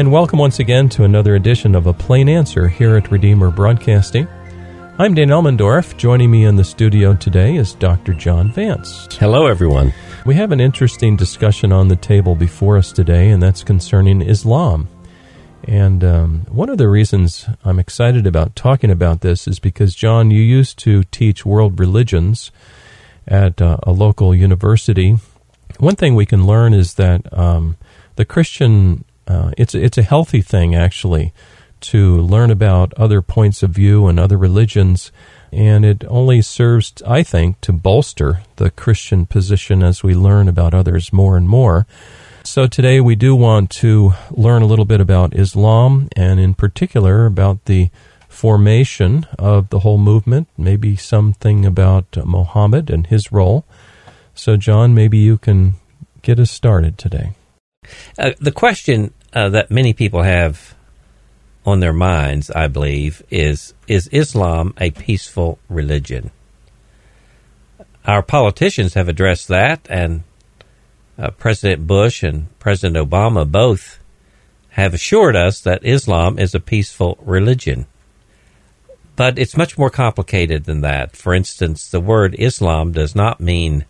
And 0.00 0.10
welcome 0.10 0.38
once 0.38 0.60
again 0.60 0.88
to 0.90 1.04
another 1.04 1.34
edition 1.34 1.74
of 1.74 1.86
A 1.86 1.92
Plain 1.92 2.26
Answer 2.26 2.68
here 2.68 2.96
at 2.96 3.10
Redeemer 3.10 3.50
Broadcasting. 3.50 4.26
I'm 4.98 5.12
Dan 5.12 5.28
Elmendorf. 5.28 5.94
Joining 5.98 6.30
me 6.30 6.46
in 6.46 6.56
the 6.56 6.64
studio 6.64 7.12
today 7.12 7.56
is 7.56 7.74
Dr. 7.74 8.14
John 8.14 8.50
Vance. 8.50 9.06
Hello, 9.20 9.46
everyone. 9.46 9.92
We 10.24 10.36
have 10.36 10.52
an 10.52 10.60
interesting 10.60 11.16
discussion 11.16 11.70
on 11.70 11.88
the 11.88 11.96
table 11.96 12.34
before 12.34 12.78
us 12.78 12.92
today, 12.92 13.28
and 13.28 13.42
that's 13.42 13.62
concerning 13.62 14.22
Islam. 14.22 14.88
And 15.64 16.02
um, 16.02 16.46
one 16.48 16.70
of 16.70 16.78
the 16.78 16.88
reasons 16.88 17.46
I'm 17.62 17.78
excited 17.78 18.26
about 18.26 18.56
talking 18.56 18.90
about 18.90 19.20
this 19.20 19.46
is 19.46 19.58
because, 19.58 19.94
John, 19.94 20.30
you 20.30 20.40
used 20.40 20.78
to 20.78 21.04
teach 21.04 21.44
world 21.44 21.78
religions 21.78 22.50
at 23.28 23.60
uh, 23.60 23.76
a 23.82 23.92
local 23.92 24.34
university. 24.34 25.16
One 25.78 25.96
thing 25.96 26.14
we 26.14 26.24
can 26.24 26.46
learn 26.46 26.72
is 26.72 26.94
that 26.94 27.30
um, 27.38 27.76
the 28.16 28.24
Christian 28.24 29.04
uh, 29.30 29.52
it's 29.56 29.74
it's 29.74 29.98
a 29.98 30.02
healthy 30.02 30.42
thing 30.42 30.74
actually 30.74 31.32
to 31.80 32.18
learn 32.20 32.50
about 32.50 32.92
other 32.94 33.22
points 33.22 33.62
of 33.62 33.70
view 33.70 34.06
and 34.06 34.18
other 34.18 34.36
religions, 34.36 35.12
and 35.52 35.84
it 35.84 36.04
only 36.08 36.42
serves, 36.42 36.92
I 37.06 37.22
think, 37.22 37.60
to 37.62 37.72
bolster 37.72 38.42
the 38.56 38.70
Christian 38.70 39.26
position 39.26 39.82
as 39.82 40.02
we 40.02 40.14
learn 40.14 40.48
about 40.48 40.74
others 40.74 41.12
more 41.12 41.36
and 41.36 41.48
more. 41.48 41.86
So 42.42 42.66
today 42.66 43.00
we 43.00 43.16
do 43.16 43.34
want 43.34 43.70
to 43.70 44.12
learn 44.30 44.62
a 44.62 44.66
little 44.66 44.84
bit 44.84 45.00
about 45.00 45.34
Islam, 45.34 46.08
and 46.16 46.40
in 46.40 46.54
particular 46.54 47.26
about 47.26 47.64
the 47.64 47.90
formation 48.28 49.26
of 49.38 49.68
the 49.70 49.80
whole 49.80 49.98
movement, 49.98 50.48
maybe 50.56 50.96
something 50.96 51.66
about 51.66 52.16
Muhammad 52.24 52.90
and 52.90 53.06
his 53.06 53.32
role. 53.32 53.64
So, 54.34 54.56
John, 54.56 54.94
maybe 54.94 55.18
you 55.18 55.36
can 55.36 55.74
get 56.22 56.38
us 56.38 56.50
started 56.50 56.96
today. 56.96 57.32
Uh, 58.18 58.32
the 58.38 58.52
question 58.52 59.12
uh, 59.32 59.48
that 59.50 59.70
many 59.70 59.92
people 59.92 60.22
have 60.22 60.74
on 61.64 61.80
their 61.80 61.92
minds, 61.92 62.50
I 62.50 62.68
believe, 62.68 63.22
is 63.30 63.74
is 63.86 64.08
Islam 64.08 64.74
a 64.78 64.90
peaceful 64.90 65.58
religion? 65.68 66.30
Our 68.06 68.22
politicians 68.22 68.94
have 68.94 69.08
addressed 69.08 69.48
that, 69.48 69.86
and 69.90 70.22
uh, 71.18 71.30
President 71.32 71.86
Bush 71.86 72.22
and 72.22 72.46
President 72.58 72.96
Obama 72.96 73.50
both 73.50 73.98
have 74.70 74.94
assured 74.94 75.36
us 75.36 75.60
that 75.60 75.84
Islam 75.84 76.38
is 76.38 76.54
a 76.54 76.60
peaceful 76.60 77.18
religion. 77.20 77.86
But 79.16 79.38
it's 79.38 79.56
much 79.56 79.76
more 79.76 79.90
complicated 79.90 80.64
than 80.64 80.80
that. 80.80 81.14
For 81.14 81.34
instance, 81.34 81.88
the 81.88 82.00
word 82.00 82.34
Islam 82.38 82.92
does 82.92 83.14
not 83.14 83.38
mean 83.38 83.84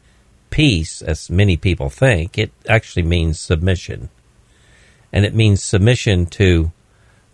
peace, 0.51 1.03
as 1.03 1.31
many 1.31 1.57
people 1.57 1.89
think. 1.89 2.37
It 2.37 2.51
actually 2.69 3.05
means 3.05 3.39
submission 3.39 4.09
and 5.13 5.25
it 5.25 5.35
means 5.35 5.63
submission 5.63 6.27
to 6.27 6.73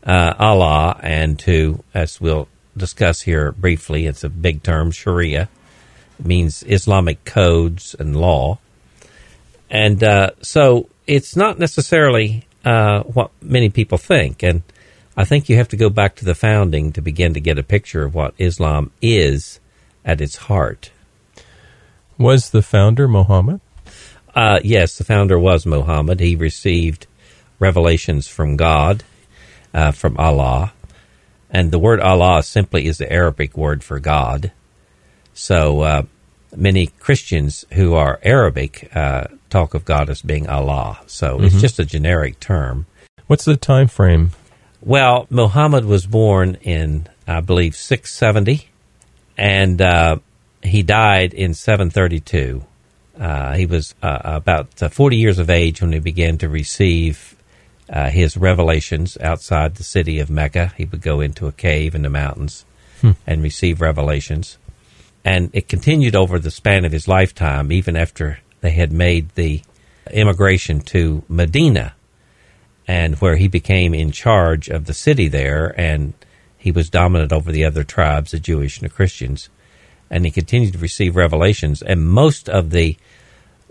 uh, 0.05 0.34
Allah 0.38 0.98
and 1.02 1.38
to, 1.41 1.82
as 1.92 2.20
we'll 2.20 2.48
discuss 2.77 3.22
here 3.22 3.52
briefly, 3.52 4.06
it's 4.06 4.25
a 4.25 4.28
big 4.28 4.62
term, 4.62 4.91
Sharia. 4.91 5.48
It 6.19 6.26
means 6.26 6.62
Islamic 6.62 7.25
codes 7.25 7.94
and 7.98 8.16
law. 8.16 8.59
And 9.69 10.03
uh, 10.03 10.31
so 10.42 10.88
it's 11.06 11.36
not 11.36 11.59
necessarily 11.59 12.47
uh, 12.65 13.03
what 13.03 13.31
many 13.42 13.69
people 13.69 13.98
think. 13.98 14.42
And 14.42 14.62
I 15.16 15.25
think 15.25 15.48
you 15.48 15.56
have 15.56 15.69
to 15.69 15.76
go 15.76 15.91
back 15.91 16.16
to 16.16 16.25
the 16.25 16.34
founding 16.34 16.92
to 16.92 17.00
begin 17.00 17.34
to 17.34 17.41
get 17.41 17.59
a 17.59 17.62
picture 17.62 18.04
of 18.04 18.15
what 18.15 18.34
Islam 18.38 18.91
is 19.03 19.60
at 20.04 20.20
its 20.20 20.36
heart. 20.36 20.91
Was 22.19 22.50
the 22.50 22.62
founder 22.62 23.09
Muhammad? 23.09 23.60
Uh, 24.34 24.60
yes, 24.62 24.98
the 24.98 25.04
founder 25.04 25.38
was 25.38 25.66
Muhammad. 25.66 26.20
He 26.20 26.36
received 26.36 27.06
revelations 27.59 28.28
from 28.28 28.56
God, 28.56 29.05
uh, 29.75 29.93
from 29.93 30.17
Allah. 30.17 30.72
And 31.50 31.71
the 31.71 31.78
word 31.78 32.00
Allah 32.00 32.43
simply 32.43 32.87
is 32.87 32.99
the 32.99 33.11
Arabic 33.12 33.56
word 33.56 33.84
for 33.84 33.99
God. 34.00 34.53
So 35.33 35.81
uh, 35.81 36.03
many 36.55 36.87
Christians 36.87 37.65
who 37.72 37.95
are 37.95 38.19
Arabic 38.22 38.91
uh, 38.95 39.25
talk 39.50 39.75
of 39.75 39.84
God 39.84 40.11
as 40.11 40.22
being 40.22 40.49
Allah. 40.49 41.00
So 41.06 41.37
mm-hmm. 41.37 41.47
it's 41.47 41.61
just 41.61 41.78
a 41.78 41.84
generic 41.84 42.41
term. 42.41 42.87
What's 43.27 43.45
the 43.45 43.56
time 43.56 43.89
frame? 43.89 44.33
Well, 44.81 45.27
Muhammad 45.31 45.84
was 45.84 46.06
born 46.06 46.56
in, 46.62 47.09
I 47.27 47.41
believe, 47.41 47.75
670, 47.75 48.69
and 49.37 49.81
uh, 49.81 50.19
he 50.62 50.83
died 50.83 51.34
in 51.34 51.55
732. 51.55 52.65
Uh, 53.19 53.55
he 53.55 53.66
was 53.66 53.95
uh, 54.03 54.21
about 54.25 54.83
uh, 54.83 54.89
40 54.89 55.16
years 55.16 55.39
of 55.39 55.50
age 55.50 55.81
when 55.81 55.93
he 55.93 55.99
began 55.99 56.39
to 56.39 56.49
receive 56.49 57.35
uh, 57.88 58.10
his 58.10 58.36
revelations 58.36 59.16
outside 59.20 59.74
the 59.74 59.84
city 59.84 60.19
of 60.19 60.30
Mecca. 60.30 60.72
He 60.76 60.84
would 60.84 61.02
go 61.02 61.20
into 61.20 61.47
a 61.47 61.52
cave 61.52 61.94
in 61.94 62.02
the 62.02 62.10
mountains 62.10 62.64
hmm. 63.00 63.12
and 63.26 63.42
receive 63.42 63.80
revelations. 63.80 64.58
And 65.24 65.50
it 65.52 65.69
continued 65.69 66.14
over 66.14 66.38
the 66.38 66.50
span 66.50 66.84
of 66.84 66.92
his 66.92 67.08
lifetime, 67.08 67.72
even 67.72 67.97
after 67.97 68.38
they 68.60 68.70
had 68.70 68.92
made 68.92 69.30
the 69.30 69.62
immigration 70.12 70.80
to 70.80 71.24
Medina, 71.28 71.94
and 72.86 73.16
where 73.16 73.36
he 73.36 73.48
became 73.48 73.92
in 73.92 74.12
charge 74.12 74.68
of 74.68 74.84
the 74.84 74.94
city 74.94 75.26
there, 75.26 75.74
and 75.78 76.14
he 76.56 76.70
was 76.70 76.88
dominant 76.88 77.32
over 77.32 77.50
the 77.50 77.64
other 77.64 77.82
tribes, 77.82 78.30
the 78.30 78.38
Jewish 78.38 78.78
and 78.78 78.88
the 78.88 78.94
Christians. 78.94 79.48
And 80.08 80.24
he 80.24 80.30
continued 80.30 80.74
to 80.74 80.78
receive 80.78 81.16
revelations, 81.16 81.82
and 81.82 82.08
most 82.08 82.48
of 82.48 82.70
the 82.70 82.97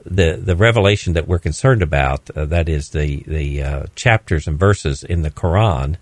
the 0.05 0.39
the 0.41 0.55
revelation 0.55 1.13
that 1.13 1.27
we're 1.27 1.39
concerned 1.39 1.81
about, 1.81 2.29
uh, 2.31 2.45
that 2.45 2.69
is 2.69 2.89
the 2.89 3.23
the 3.27 3.63
uh, 3.63 3.85
chapters 3.95 4.47
and 4.47 4.59
verses 4.59 5.03
in 5.03 5.23
the 5.23 5.31
Quran 5.31 5.97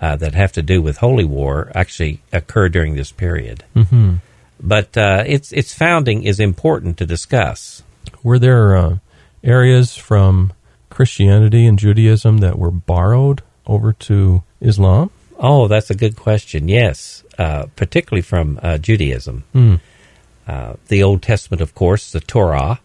uh, 0.00 0.16
that 0.16 0.34
have 0.34 0.52
to 0.52 0.62
do 0.62 0.80
with 0.80 0.98
holy 0.98 1.24
war, 1.24 1.70
actually 1.74 2.22
occur 2.32 2.68
during 2.68 2.94
this 2.96 3.12
period. 3.12 3.64
Mm-hmm. 3.76 4.16
But 4.60 4.96
uh, 4.96 5.24
its 5.26 5.52
its 5.52 5.74
founding 5.74 6.22
is 6.24 6.40
important 6.40 6.96
to 6.98 7.06
discuss. 7.06 7.82
Were 8.22 8.38
there 8.38 8.76
uh, 8.76 8.98
areas 9.42 9.94
from 9.94 10.52
Christianity 10.88 11.66
and 11.66 11.78
Judaism 11.78 12.38
that 12.38 12.58
were 12.58 12.70
borrowed 12.70 13.42
over 13.66 13.92
to 13.92 14.42
Islam? 14.60 15.10
Oh, 15.38 15.68
that's 15.68 15.90
a 15.90 15.94
good 15.94 16.16
question. 16.16 16.68
Yes, 16.68 17.24
uh, 17.38 17.66
particularly 17.76 18.22
from 18.22 18.58
Judaism. 18.80 19.44
Mm. 19.54 19.80
the 20.88 21.02
Old 21.02 21.22
Testament, 21.22 21.60
of 21.60 21.74
course, 21.74 22.10
the 22.10 22.20
Torah 22.20 22.80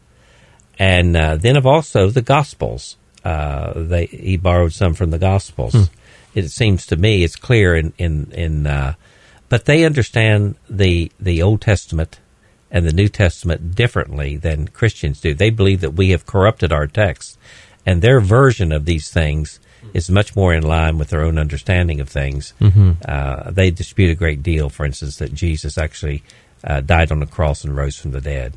and 0.79 1.15
uh, 1.15 1.35
then 1.35 1.57
of 1.57 1.67
also 1.67 2.09
the 2.09 2.21
Gospels. 2.21 2.95
Uh, 3.23 3.73
they 3.75 4.05
he 4.05 4.37
borrowed 4.37 4.73
some 4.73 4.93
from 4.93 5.11
the 5.11 5.19
Gospels. 5.19 5.73
Hmm. 5.73 5.83
It 6.33 6.49
seems 6.49 6.85
to 6.87 6.95
me 6.95 7.23
it's 7.23 7.35
clear 7.35 7.75
in 7.75 7.93
in 7.97 8.31
in, 8.31 8.65
uh, 8.65 8.93
but 9.49 9.65
they 9.65 9.83
understand 9.83 10.55
the 10.69 11.11
the 11.19 11.41
Old 11.41 11.61
Testament 11.61 12.19
and 12.71 12.85
the 12.85 12.93
New 12.93 13.09
Testament 13.09 13.75
differently 13.75 14.37
than 14.37 14.69
Christians 14.69 15.19
do. 15.19 15.33
They 15.33 15.49
believe 15.49 15.81
that 15.81 15.95
we 15.95 16.11
have 16.11 16.25
corrupted 16.25 16.71
our 16.71 16.87
text, 16.87 17.37
and 17.85 18.01
their 18.01 18.21
version 18.21 18.71
of 18.71 18.85
these 18.85 19.11
things 19.11 19.59
is 19.93 20.09
much 20.09 20.35
more 20.35 20.53
in 20.53 20.63
line 20.63 20.97
with 20.97 21.09
their 21.09 21.23
own 21.23 21.37
understanding 21.37 21.99
of 21.99 22.09
things. 22.09 22.53
Mm-hmm. 22.61 22.91
Uh, 23.05 23.51
they 23.51 23.71
dispute 23.71 24.11
a 24.11 24.15
great 24.15 24.43
deal, 24.43 24.69
for 24.69 24.85
instance, 24.85 25.17
that 25.17 25.33
Jesus 25.33 25.77
actually 25.77 26.23
uh, 26.63 26.81
died 26.81 27.11
on 27.11 27.19
the 27.19 27.25
cross 27.25 27.63
and 27.63 27.75
rose 27.75 27.97
from 27.97 28.11
the 28.11 28.21
dead. 28.21 28.55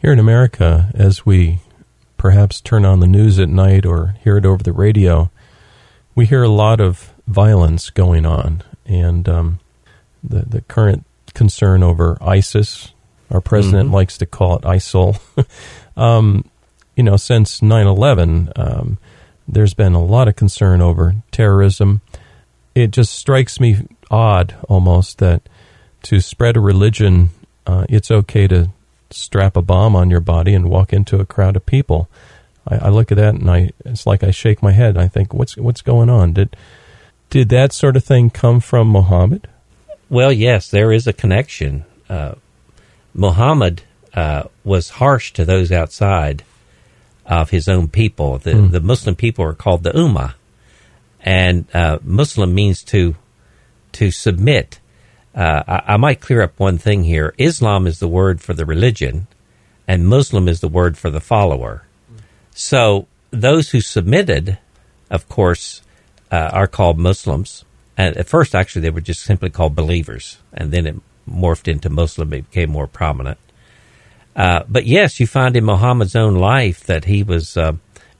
Here 0.00 0.14
in 0.14 0.18
America, 0.18 0.90
as 0.94 1.26
we 1.26 1.58
perhaps 2.16 2.62
turn 2.62 2.86
on 2.86 3.00
the 3.00 3.06
news 3.06 3.38
at 3.38 3.50
night 3.50 3.84
or 3.84 4.14
hear 4.24 4.38
it 4.38 4.46
over 4.46 4.62
the 4.62 4.72
radio, 4.72 5.30
we 6.14 6.24
hear 6.24 6.42
a 6.42 6.48
lot 6.48 6.80
of 6.80 7.12
violence 7.26 7.90
going 7.90 8.24
on. 8.24 8.62
And 8.86 9.28
um, 9.28 9.60
the, 10.24 10.46
the 10.46 10.60
current 10.62 11.04
concern 11.34 11.82
over 11.82 12.16
ISIS, 12.22 12.94
our 13.30 13.42
president 13.42 13.88
mm-hmm. 13.88 13.96
likes 13.96 14.16
to 14.18 14.26
call 14.26 14.56
it 14.56 14.62
ISIL. 14.62 15.20
um, 15.98 16.48
you 16.96 17.02
know, 17.02 17.18
since 17.18 17.60
9 17.60 17.86
11, 17.86 18.52
um, 18.56 18.98
there's 19.46 19.74
been 19.74 19.92
a 19.92 20.02
lot 20.02 20.28
of 20.28 20.34
concern 20.34 20.80
over 20.80 21.16
terrorism. 21.30 22.00
It 22.74 22.90
just 22.90 23.12
strikes 23.12 23.60
me 23.60 23.86
odd 24.10 24.56
almost 24.66 25.18
that 25.18 25.46
to 26.04 26.20
spread 26.20 26.56
a 26.56 26.60
religion, 26.60 27.28
uh, 27.66 27.84
it's 27.90 28.10
okay 28.10 28.48
to 28.48 28.70
strap 29.10 29.56
a 29.56 29.62
bomb 29.62 29.96
on 29.96 30.10
your 30.10 30.20
body 30.20 30.54
and 30.54 30.70
walk 30.70 30.92
into 30.92 31.20
a 31.20 31.26
crowd 31.26 31.56
of 31.56 31.66
people. 31.66 32.08
I, 32.66 32.76
I 32.76 32.88
look 32.88 33.10
at 33.10 33.18
that 33.18 33.34
and 33.34 33.50
I 33.50 33.70
it's 33.84 34.06
like 34.06 34.22
I 34.22 34.30
shake 34.30 34.62
my 34.62 34.72
head. 34.72 34.96
I 34.96 35.08
think, 35.08 35.32
what's 35.34 35.56
what's 35.56 35.82
going 35.82 36.10
on? 36.10 36.32
Did 36.32 36.56
did 37.30 37.48
that 37.50 37.72
sort 37.72 37.96
of 37.96 38.04
thing 38.04 38.30
come 38.30 38.60
from 38.60 38.88
Muhammad? 38.88 39.48
Well, 40.08 40.32
yes, 40.32 40.68
there 40.68 40.92
is 40.92 41.06
a 41.06 41.12
connection. 41.12 41.84
Uh, 42.08 42.34
Muhammad 43.14 43.82
uh, 44.14 44.44
was 44.64 44.90
harsh 44.90 45.32
to 45.34 45.44
those 45.44 45.70
outside 45.70 46.42
of 47.26 47.50
his 47.50 47.68
own 47.68 47.86
people. 47.86 48.38
The, 48.38 48.52
mm. 48.52 48.70
the 48.72 48.80
Muslim 48.80 49.14
people 49.14 49.44
are 49.44 49.54
called 49.54 49.84
the 49.84 49.92
Ummah, 49.92 50.34
and 51.20 51.64
uh, 51.72 51.98
Muslim 52.02 52.54
means 52.54 52.82
to 52.84 53.14
to 53.92 54.10
submit 54.10 54.80
uh, 55.34 55.62
I, 55.66 55.94
I, 55.94 55.96
might 55.96 56.20
clear 56.20 56.42
up 56.42 56.58
one 56.58 56.78
thing 56.78 57.04
here. 57.04 57.34
Islam 57.38 57.86
is 57.86 58.00
the 58.00 58.08
word 58.08 58.40
for 58.40 58.52
the 58.52 58.66
religion, 58.66 59.28
and 59.86 60.08
Muslim 60.08 60.48
is 60.48 60.60
the 60.60 60.68
word 60.68 60.98
for 60.98 61.10
the 61.10 61.20
follower. 61.20 61.84
So 62.52 63.06
those 63.30 63.70
who 63.70 63.80
submitted, 63.80 64.58
of 65.08 65.28
course, 65.28 65.82
uh, 66.32 66.50
are 66.52 66.66
called 66.66 66.98
Muslims. 66.98 67.64
And 67.96 68.16
at 68.16 68.28
first, 68.28 68.54
actually, 68.54 68.82
they 68.82 68.90
were 68.90 69.00
just 69.00 69.22
simply 69.22 69.50
called 69.50 69.74
believers, 69.74 70.38
and 70.52 70.72
then 70.72 70.86
it 70.86 70.96
morphed 71.28 71.68
into 71.68 71.90
Muslim. 71.90 72.32
It 72.32 72.50
became 72.50 72.70
more 72.70 72.86
prominent. 72.86 73.38
Uh, 74.34 74.64
but 74.68 74.86
yes, 74.86 75.20
you 75.20 75.26
find 75.26 75.56
in 75.56 75.64
Muhammad's 75.64 76.16
own 76.16 76.36
life 76.36 76.84
that 76.84 77.04
he 77.04 77.22
was 77.22 77.56
uh, 77.56 77.72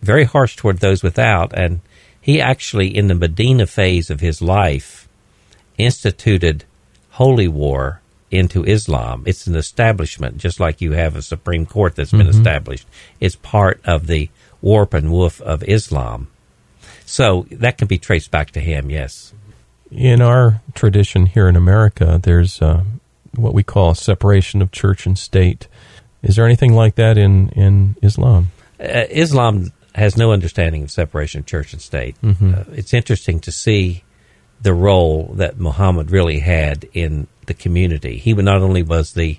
very 0.02 0.24
harsh 0.24 0.56
toward 0.56 0.78
those 0.78 1.02
without, 1.02 1.52
and 1.58 1.80
he 2.20 2.40
actually, 2.40 2.94
in 2.94 3.06
the 3.08 3.14
Medina 3.14 3.66
phase 3.66 4.10
of 4.10 4.20
his 4.20 4.42
life, 4.42 5.08
instituted 5.78 6.64
holy 7.20 7.46
war 7.48 8.00
into 8.30 8.64
Islam. 8.64 9.24
It's 9.26 9.46
an 9.46 9.54
establishment, 9.54 10.38
just 10.38 10.58
like 10.58 10.80
you 10.80 10.92
have 10.92 11.16
a 11.16 11.20
Supreme 11.20 11.66
Court 11.66 11.94
that's 11.94 12.12
been 12.12 12.22
mm-hmm. 12.22 12.30
established. 12.30 12.88
It's 13.20 13.36
part 13.36 13.78
of 13.84 14.06
the 14.06 14.30
warp 14.62 14.94
and 14.94 15.12
woof 15.12 15.38
of 15.42 15.62
Islam. 15.64 16.28
So 17.04 17.46
that 17.50 17.76
can 17.76 17.88
be 17.88 17.98
traced 17.98 18.30
back 18.30 18.52
to 18.52 18.60
him, 18.60 18.88
yes. 18.88 19.34
In 19.90 20.22
our 20.22 20.62
tradition 20.72 21.26
here 21.26 21.46
in 21.46 21.56
America, 21.56 22.18
there's 22.22 22.62
uh, 22.62 22.84
what 23.36 23.52
we 23.52 23.64
call 23.64 23.94
separation 23.94 24.62
of 24.62 24.72
church 24.72 25.04
and 25.04 25.18
state. 25.18 25.68
Is 26.22 26.36
there 26.36 26.46
anything 26.46 26.72
like 26.72 26.94
that 26.94 27.18
in, 27.18 27.50
in 27.50 27.96
Islam? 28.00 28.50
Uh, 28.80 29.04
Islam 29.10 29.72
has 29.94 30.16
no 30.16 30.32
understanding 30.32 30.84
of 30.84 30.90
separation 30.90 31.40
of 31.40 31.46
church 31.46 31.74
and 31.74 31.82
state. 31.82 32.16
Mm-hmm. 32.22 32.54
Uh, 32.54 32.64
it's 32.72 32.94
interesting 32.94 33.40
to 33.40 33.52
see 33.52 34.04
the 34.62 34.74
role 34.74 35.32
that 35.36 35.58
Muhammad 35.58 36.10
really 36.10 36.40
had 36.40 36.88
in 36.92 37.26
the 37.46 37.54
community. 37.54 38.18
He 38.18 38.32
not 38.34 38.62
only 38.62 38.82
was 38.82 39.12
the 39.12 39.38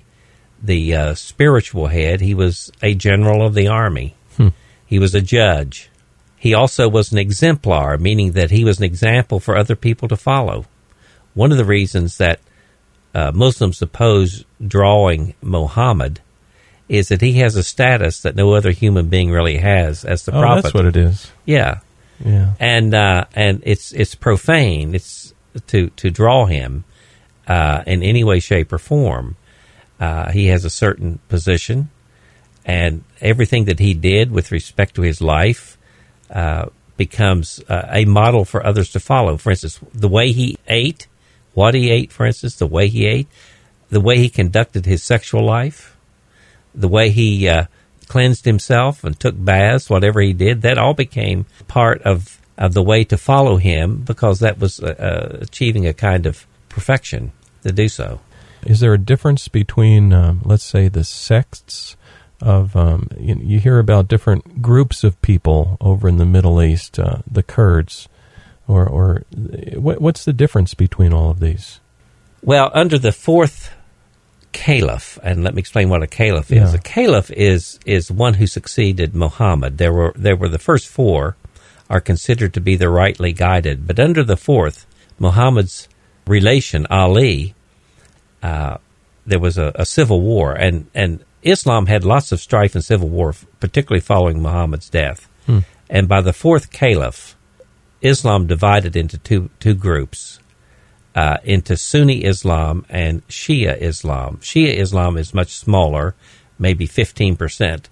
the 0.62 0.94
uh, 0.94 1.14
spiritual 1.14 1.88
head, 1.88 2.20
he 2.20 2.34
was 2.34 2.70
a 2.82 2.94
general 2.94 3.44
of 3.44 3.54
the 3.54 3.66
army. 3.66 4.14
Hmm. 4.36 4.48
He 4.86 4.98
was 5.00 5.14
a 5.14 5.20
judge. 5.20 5.90
He 6.36 6.54
also 6.54 6.88
was 6.88 7.10
an 7.10 7.18
exemplar, 7.18 7.98
meaning 7.98 8.32
that 8.32 8.50
he 8.50 8.64
was 8.64 8.78
an 8.78 8.84
example 8.84 9.40
for 9.40 9.56
other 9.56 9.74
people 9.74 10.08
to 10.08 10.16
follow. 10.16 10.66
One 11.34 11.50
of 11.50 11.58
the 11.58 11.64
reasons 11.64 12.18
that 12.18 12.40
uh, 13.14 13.32
Muslims 13.34 13.82
oppose 13.82 14.44
drawing 14.64 15.34
Muhammad 15.42 16.20
is 16.88 17.08
that 17.08 17.22
he 17.22 17.34
has 17.34 17.56
a 17.56 17.62
status 17.62 18.20
that 18.22 18.36
no 18.36 18.54
other 18.54 18.70
human 18.70 19.08
being 19.08 19.30
really 19.30 19.58
has 19.58 20.04
as 20.04 20.24
the 20.24 20.36
oh, 20.36 20.40
prophet. 20.40 20.62
That's 20.62 20.74
what 20.74 20.86
it 20.86 20.96
is. 20.96 21.30
Yeah, 21.46 21.80
yeah, 22.24 22.54
and 22.60 22.94
uh, 22.94 23.24
and 23.34 23.62
it's 23.64 23.92
it's 23.92 24.14
profane. 24.14 24.94
It's 24.94 25.34
to 25.68 25.88
to 25.90 26.10
draw 26.10 26.46
him 26.46 26.84
uh, 27.46 27.82
in 27.86 28.02
any 28.02 28.24
way, 28.24 28.40
shape, 28.40 28.72
or 28.72 28.78
form. 28.78 29.36
Uh, 30.00 30.32
he 30.32 30.46
has 30.46 30.64
a 30.64 30.70
certain 30.70 31.20
position, 31.28 31.90
and 32.64 33.04
everything 33.20 33.66
that 33.66 33.78
he 33.78 33.94
did 33.94 34.30
with 34.30 34.50
respect 34.50 34.94
to 34.94 35.02
his 35.02 35.20
life 35.20 35.78
uh, 36.30 36.66
becomes 36.96 37.60
uh, 37.68 37.88
a 37.90 38.04
model 38.04 38.44
for 38.44 38.64
others 38.64 38.90
to 38.90 39.00
follow. 39.00 39.36
For 39.36 39.50
instance, 39.50 39.80
the 39.92 40.08
way 40.08 40.32
he 40.32 40.56
ate, 40.68 41.06
what 41.54 41.74
he 41.74 41.90
ate, 41.90 42.12
for 42.12 42.26
instance, 42.26 42.56
the 42.56 42.66
way 42.66 42.88
he 42.88 43.06
ate, 43.06 43.28
the 43.90 44.00
way 44.00 44.18
he 44.18 44.28
conducted 44.28 44.86
his 44.86 45.02
sexual 45.02 45.44
life, 45.44 45.96
the 46.74 46.88
way 46.88 47.10
he 47.10 47.48
uh, 47.48 47.66
cleansed 48.12 48.44
himself 48.44 49.04
and 49.04 49.18
took 49.18 49.34
baths, 49.42 49.88
whatever 49.88 50.20
he 50.20 50.34
did, 50.34 50.60
that 50.60 50.76
all 50.76 50.92
became 50.92 51.46
part 51.66 52.02
of, 52.02 52.38
of 52.58 52.74
the 52.74 52.82
way 52.82 53.04
to 53.04 53.16
follow 53.16 53.56
him 53.56 54.02
because 54.02 54.40
that 54.40 54.58
was 54.58 54.80
uh, 54.80 54.88
uh 54.88 55.38
achieving 55.40 55.86
a 55.86 55.94
kind 55.94 56.26
of 56.26 56.46
perfection 56.68 57.32
to 57.62 57.72
do 57.72 57.88
so. 57.88 58.20
Is 58.66 58.80
there 58.80 58.92
a 58.92 58.98
difference 58.98 59.48
between, 59.48 60.12
um, 60.12 60.42
let's 60.44 60.62
say, 60.62 60.88
the 60.88 61.04
sects 61.04 61.96
of 62.42 62.76
um, 62.76 63.08
you, 63.18 63.34
you, 63.42 63.58
hear 63.58 63.78
about 63.78 64.08
different 64.08 64.60
groups 64.60 65.04
of 65.04 65.20
people 65.22 65.78
over 65.80 66.06
in 66.06 66.18
the 66.18 66.26
Middle 66.26 66.60
East, 66.60 66.98
uh, 66.98 67.22
the 67.26 67.42
Kurds, 67.42 68.10
or 68.68 68.86
or 68.86 69.22
what, 69.74 70.02
what's 70.02 70.26
the 70.26 70.34
difference 70.34 70.74
between 70.74 71.14
all 71.14 71.30
of 71.30 71.40
these? 71.40 71.80
Well, 72.42 72.70
under 72.74 72.98
the 72.98 73.12
fourth 73.12 73.70
caliph, 74.52 75.18
and 75.22 75.42
let 75.42 75.54
me 75.54 75.60
explain 75.60 75.88
what 75.88 76.02
a 76.02 76.06
caliph 76.06 76.52
is. 76.52 76.72
Yeah. 76.72 76.78
A 76.78 76.82
caliph 76.82 77.30
is 77.30 77.80
is 77.86 78.10
one 78.10 78.34
who 78.34 78.46
succeeded 78.46 79.14
Muhammad. 79.14 79.78
There 79.78 79.92
were 79.92 80.12
there 80.16 80.36
were 80.36 80.48
the 80.48 80.58
first 80.58 80.88
four 80.88 81.36
are 81.90 82.00
considered 82.00 82.54
to 82.54 82.60
be 82.60 82.76
the 82.76 82.88
rightly 82.88 83.32
guided, 83.32 83.86
but 83.86 84.00
under 84.00 84.24
the 84.24 84.36
fourth, 84.36 84.86
Muhammad's 85.18 85.88
relation 86.26 86.86
Ali, 86.90 87.54
uh, 88.42 88.78
there 89.26 89.38
was 89.38 89.58
a, 89.58 89.72
a, 89.74 89.84
civil 89.84 90.20
war, 90.20 90.52
and 90.54 90.86
and 90.94 91.24
Islam 91.42 91.86
had 91.86 92.04
lots 92.04 92.32
of 92.32 92.40
strife 92.40 92.74
and 92.74 92.84
civil 92.84 93.08
war, 93.08 93.34
particularly 93.60 94.00
following 94.00 94.40
Muhammad's 94.40 94.88
death. 94.88 95.28
Hmm. 95.46 95.60
And 95.90 96.08
by 96.08 96.20
the 96.20 96.32
fourth 96.32 96.70
caliph, 96.70 97.36
Islam 98.00 98.46
divided 98.46 98.96
into 98.96 99.18
two 99.18 99.50
two 99.60 99.74
groups, 99.74 100.38
uh, 101.14 101.38
into 101.44 101.76
Sunni 101.76 102.24
Islam 102.24 102.84
and 102.88 103.26
Shia 103.28 103.80
Islam. 103.80 104.38
Shia 104.42 104.74
Islam 104.74 105.16
is 105.16 105.34
much 105.34 105.50
smaller, 105.50 106.14
maybe 106.58 106.86
fifteen 106.86 107.36
percent 107.36 107.88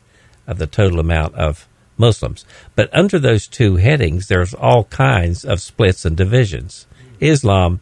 of 0.47 0.59
the 0.59 0.67
total 0.67 1.01
amount 1.01 1.35
of 1.35 1.69
Muslims. 1.97 2.45
But 2.75 2.89
under 2.95 3.19
those 3.19 3.47
two 3.47 3.77
headings, 3.77 4.29
there's 4.29 4.55
all 4.55 4.85
kinds 4.85 5.45
of 5.45 5.61
splits 5.61 6.05
and 6.05 6.17
divisions. 6.17 6.87
Islam 7.21 7.81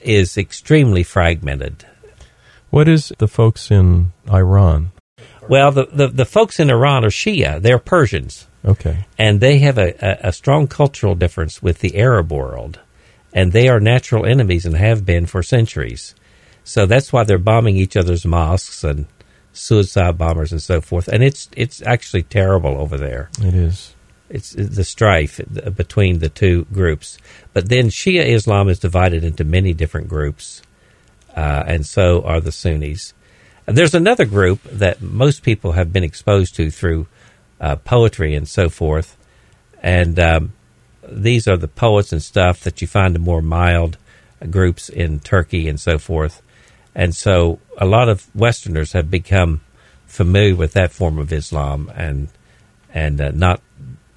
is 0.00 0.38
extremely 0.38 1.02
fragmented. 1.02 1.86
What 2.70 2.88
is 2.88 3.12
the 3.18 3.28
folks 3.28 3.70
in 3.70 4.12
Iran? 4.28 4.92
Well, 5.48 5.70
the, 5.72 5.86
the, 5.92 6.08
the 6.08 6.24
folks 6.24 6.58
in 6.58 6.70
Iran 6.70 7.04
are 7.04 7.10
Shia. 7.10 7.60
They're 7.60 7.78
Persians. 7.78 8.46
Okay. 8.64 9.04
And 9.18 9.40
they 9.40 9.58
have 9.58 9.76
a, 9.76 9.94
a, 10.00 10.28
a 10.28 10.32
strong 10.32 10.66
cultural 10.66 11.14
difference 11.14 11.62
with 11.62 11.80
the 11.80 11.96
Arab 11.98 12.32
world. 12.32 12.80
And 13.34 13.52
they 13.52 13.68
are 13.68 13.80
natural 13.80 14.24
enemies 14.24 14.64
and 14.64 14.76
have 14.76 15.04
been 15.04 15.26
for 15.26 15.42
centuries. 15.42 16.14
So 16.62 16.86
that's 16.86 17.12
why 17.12 17.24
they're 17.24 17.38
bombing 17.38 17.76
each 17.76 17.96
other's 17.96 18.24
mosques 18.24 18.82
and 18.84 19.06
suicide 19.52 20.16
bombers 20.16 20.52
and 20.52 20.62
so 20.62 20.80
forth. 20.80 21.08
And 21.08 21.22
it's 21.22 21.48
it's 21.56 21.82
actually 21.82 22.22
terrible 22.22 22.78
over 22.78 22.96
there. 22.96 23.28
It 23.40 23.54
is. 23.54 23.94
It's 24.30 24.52
the 24.52 24.84
strife 24.84 25.40
between 25.76 26.18
the 26.18 26.30
two 26.30 26.64
groups. 26.72 27.18
But 27.52 27.68
then 27.68 27.88
Shia 27.88 28.24
Islam 28.24 28.68
is 28.68 28.78
divided 28.78 29.22
into 29.22 29.44
many 29.44 29.74
different 29.74 30.08
groups, 30.08 30.62
uh, 31.36 31.64
and 31.66 31.84
so 31.84 32.22
are 32.22 32.40
the 32.40 32.50
Sunnis. 32.50 33.12
There's 33.66 33.94
another 33.94 34.24
group 34.24 34.62
that 34.64 35.02
most 35.02 35.42
people 35.42 35.72
have 35.72 35.92
been 35.92 36.04
exposed 36.04 36.54
to 36.56 36.70
through 36.70 37.06
uh, 37.60 37.76
poetry 37.76 38.34
and 38.34 38.48
so 38.48 38.68
forth, 38.68 39.16
and 39.82 40.18
um, 40.18 40.52
these 41.08 41.46
are 41.48 41.56
the 41.56 41.68
poets 41.68 42.12
and 42.12 42.22
stuff 42.22 42.60
that 42.60 42.80
you 42.80 42.86
find 42.86 43.14
in 43.16 43.22
more 43.22 43.42
mild 43.42 43.96
groups 44.50 44.88
in 44.88 45.20
Turkey 45.20 45.68
and 45.68 45.80
so 45.80 45.98
forth. 45.98 46.42
And 46.94 47.14
so 47.14 47.58
a 47.78 47.86
lot 47.86 48.08
of 48.08 48.28
Westerners 48.34 48.92
have 48.92 49.10
become 49.10 49.60
familiar 50.06 50.54
with 50.54 50.72
that 50.74 50.92
form 50.92 51.18
of 51.18 51.32
Islam 51.32 51.90
and 51.94 52.28
and 52.92 53.20
uh, 53.20 53.32
not 53.34 53.60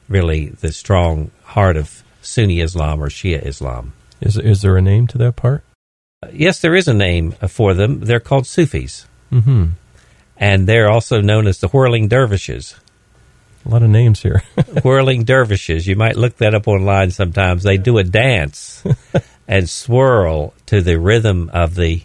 really 0.07 0.49
the 0.49 0.71
strong 0.71 1.31
heart 1.43 1.75
of 1.75 2.03
Sunni 2.21 2.59
Islam 2.59 3.01
or 3.01 3.09
Shia 3.09 3.43
Islam. 3.43 3.93
Is 4.21 4.37
is 4.37 4.61
there 4.61 4.77
a 4.77 4.81
name 4.81 5.07
to 5.07 5.17
that 5.17 5.35
part? 5.35 5.63
Uh, 6.23 6.29
yes, 6.31 6.61
there 6.61 6.75
is 6.75 6.87
a 6.87 6.93
name 6.93 7.31
for 7.31 7.73
them. 7.73 8.01
They're 8.01 8.19
called 8.19 8.45
Sufis, 8.45 9.07
mm-hmm. 9.31 9.65
and 10.37 10.67
they're 10.67 10.89
also 10.89 11.21
known 11.21 11.47
as 11.47 11.59
the 11.59 11.69
whirling 11.69 12.07
dervishes. 12.07 12.75
A 13.67 13.69
lot 13.69 13.83
of 13.83 13.89
names 13.89 14.21
here. 14.21 14.43
whirling 14.83 15.25
dervishes. 15.25 15.87
You 15.87 15.97
might 15.97 16.15
look 16.15 16.37
that 16.37 16.55
up 16.55 16.67
online. 16.67 17.11
Sometimes 17.11 17.63
they 17.63 17.77
do 17.77 17.97
a 17.97 18.03
dance 18.03 18.83
and 19.47 19.69
swirl 19.69 20.53
to 20.67 20.81
the 20.81 20.97
rhythm 20.97 21.49
of 21.53 21.75
the 21.75 22.03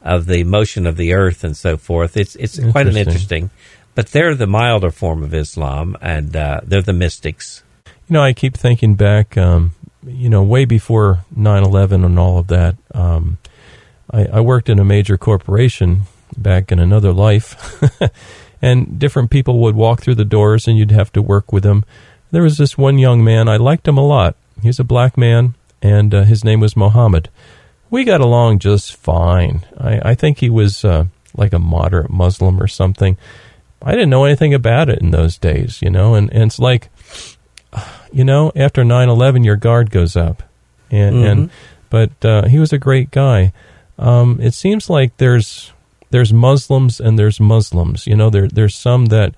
of 0.00 0.26
the 0.26 0.44
motion 0.44 0.86
of 0.86 0.96
the 0.96 1.12
earth 1.12 1.44
and 1.44 1.56
so 1.56 1.76
forth. 1.76 2.16
It's 2.16 2.36
it's 2.36 2.58
quite 2.70 2.86
an 2.86 2.96
interesting. 2.96 3.50
But 3.94 4.08
they're 4.08 4.34
the 4.34 4.46
milder 4.46 4.90
form 4.90 5.22
of 5.22 5.32
Islam, 5.34 5.96
and 6.00 6.34
uh, 6.34 6.60
they're 6.64 6.82
the 6.82 6.92
mystics. 6.92 7.62
You 7.86 8.14
know, 8.14 8.22
I 8.22 8.32
keep 8.32 8.56
thinking 8.56 8.96
back, 8.96 9.38
um, 9.38 9.72
you 10.04 10.28
know, 10.28 10.42
way 10.42 10.64
before 10.64 11.24
9 11.34 11.62
11 11.62 12.04
and 12.04 12.18
all 12.18 12.38
of 12.38 12.48
that. 12.48 12.76
Um, 12.92 13.38
I, 14.10 14.26
I, 14.26 14.40
worked 14.40 14.68
in 14.68 14.78
a 14.78 14.84
major 14.84 15.16
corporation 15.16 16.02
back 16.36 16.72
in 16.72 16.78
another 16.80 17.12
life, 17.12 17.80
and 18.64 18.98
different 18.98 19.30
people 19.30 19.58
would 19.60 19.74
walk 19.74 20.00
through 20.00 20.16
the 20.16 20.24
doors, 20.24 20.66
and 20.66 20.76
you'd 20.78 20.90
have 20.90 21.12
to 21.12 21.22
work 21.22 21.52
with 21.52 21.62
them. 21.62 21.84
There 22.30 22.42
was 22.42 22.58
this 22.58 22.78
one 22.78 22.98
young 22.98 23.22
man, 23.22 23.48
I 23.48 23.56
liked 23.56 23.86
him 23.86 23.98
a 23.98 24.06
lot. 24.06 24.36
He's 24.62 24.80
a 24.80 24.84
black 24.84 25.16
man, 25.16 25.54
and 25.82 26.14
uh, 26.14 26.22
his 26.24 26.44
name 26.44 26.60
was 26.60 26.76
Mohammed. 26.76 27.28
We 27.90 28.04
got 28.04 28.20
along 28.20 28.58
just 28.58 28.96
fine. 28.96 29.64
I, 29.78 30.10
I 30.10 30.14
think 30.14 30.38
he 30.38 30.50
was 30.50 30.84
uh, 30.84 31.06
like 31.36 31.52
a 31.52 31.58
moderate 31.58 32.10
Muslim 32.10 32.60
or 32.60 32.66
something 32.66 33.16
I 33.84 33.92
didn't 33.92 34.10
know 34.10 34.24
anything 34.24 34.54
about 34.54 34.88
it 34.88 35.00
in 35.00 35.10
those 35.10 35.36
days, 35.36 35.82
you 35.82 35.90
know, 35.90 36.14
and, 36.14 36.32
and 36.32 36.44
it's 36.44 36.58
like, 36.58 36.88
you 38.12 38.24
know, 38.24 38.50
after 38.56 38.82
9-11, 38.82 39.44
your 39.44 39.56
guard 39.56 39.90
goes 39.90 40.16
up. 40.16 40.42
And, 40.90 41.16
mm-hmm. 41.16 41.26
and 41.26 41.50
but 41.90 42.24
uh, 42.24 42.48
he 42.48 42.58
was 42.58 42.72
a 42.72 42.78
great 42.78 43.10
guy. 43.10 43.52
Um, 43.98 44.40
it 44.40 44.54
seems 44.54 44.88
like 44.88 45.16
there's 45.18 45.72
there's 46.14 46.32
Muslims 46.32 47.00
and 47.00 47.18
there's 47.18 47.40
Muslims. 47.40 48.06
You 48.06 48.14
know, 48.14 48.30
there 48.30 48.46
there's 48.46 48.76
some 48.76 49.06
that 49.06 49.34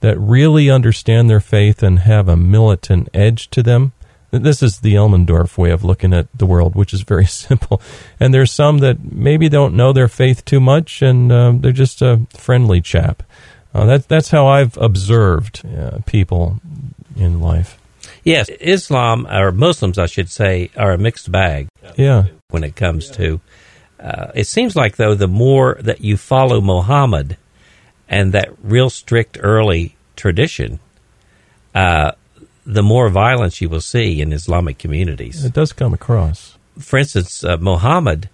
that 0.00 0.18
really 0.18 0.68
understand 0.68 1.30
their 1.30 1.38
faith 1.38 1.84
and 1.84 2.00
have 2.00 2.28
a 2.28 2.36
militant 2.36 3.08
edge 3.14 3.48
to 3.50 3.62
them. 3.62 3.92
This 4.32 4.60
is 4.60 4.80
the 4.80 4.94
Elmendorf 4.94 5.56
way 5.56 5.70
of 5.70 5.84
looking 5.84 6.12
at 6.12 6.26
the 6.36 6.44
world, 6.44 6.74
which 6.74 6.92
is 6.92 7.02
very 7.02 7.26
simple. 7.46 7.80
And 8.18 8.34
there's 8.34 8.50
some 8.50 8.78
that 8.78 9.12
maybe 9.12 9.48
don't 9.48 9.76
know 9.76 9.92
their 9.92 10.08
faith 10.08 10.44
too 10.44 10.58
much, 10.58 11.00
and 11.00 11.30
um, 11.30 11.60
they're 11.60 11.70
just 11.70 12.02
a 12.02 12.26
friendly 12.30 12.80
chap. 12.80 13.22
Uh, 13.72 13.86
that, 13.86 14.08
that's 14.08 14.30
how 14.30 14.48
I've 14.48 14.76
observed 14.78 15.64
uh, 15.64 16.00
people 16.06 16.60
in 17.14 17.40
life. 17.40 17.78
Yes, 18.24 18.48
Islam, 18.48 19.28
or 19.28 19.52
Muslims, 19.52 19.96
I 19.96 20.06
should 20.06 20.28
say, 20.28 20.70
are 20.76 20.90
a 20.90 20.98
mixed 20.98 21.30
bag. 21.30 21.68
Yeah. 21.96 22.24
When 22.50 22.64
it 22.64 22.74
comes 22.74 23.10
to, 23.12 23.40
uh, 23.98 24.32
it 24.34 24.46
seems 24.46 24.76
like, 24.76 24.96
though, 24.96 25.14
the 25.14 25.28
more 25.28 25.78
that 25.80 26.00
you 26.00 26.16
follow 26.16 26.60
Muhammad 26.60 27.36
and 28.08 28.32
that 28.32 28.50
real 28.62 28.90
strict 28.90 29.38
early 29.40 29.96
tradition, 30.16 30.78
uh, 31.74 32.12
the 32.64 32.82
more 32.82 33.08
violence 33.08 33.60
you 33.60 33.68
will 33.68 33.80
see 33.80 34.20
in 34.20 34.32
Islamic 34.32 34.78
communities. 34.78 35.44
It 35.44 35.52
does 35.52 35.72
come 35.72 35.94
across. 35.94 36.58
For 36.78 36.98
instance, 36.98 37.44
uh, 37.44 37.56
Muhammad 37.58 38.28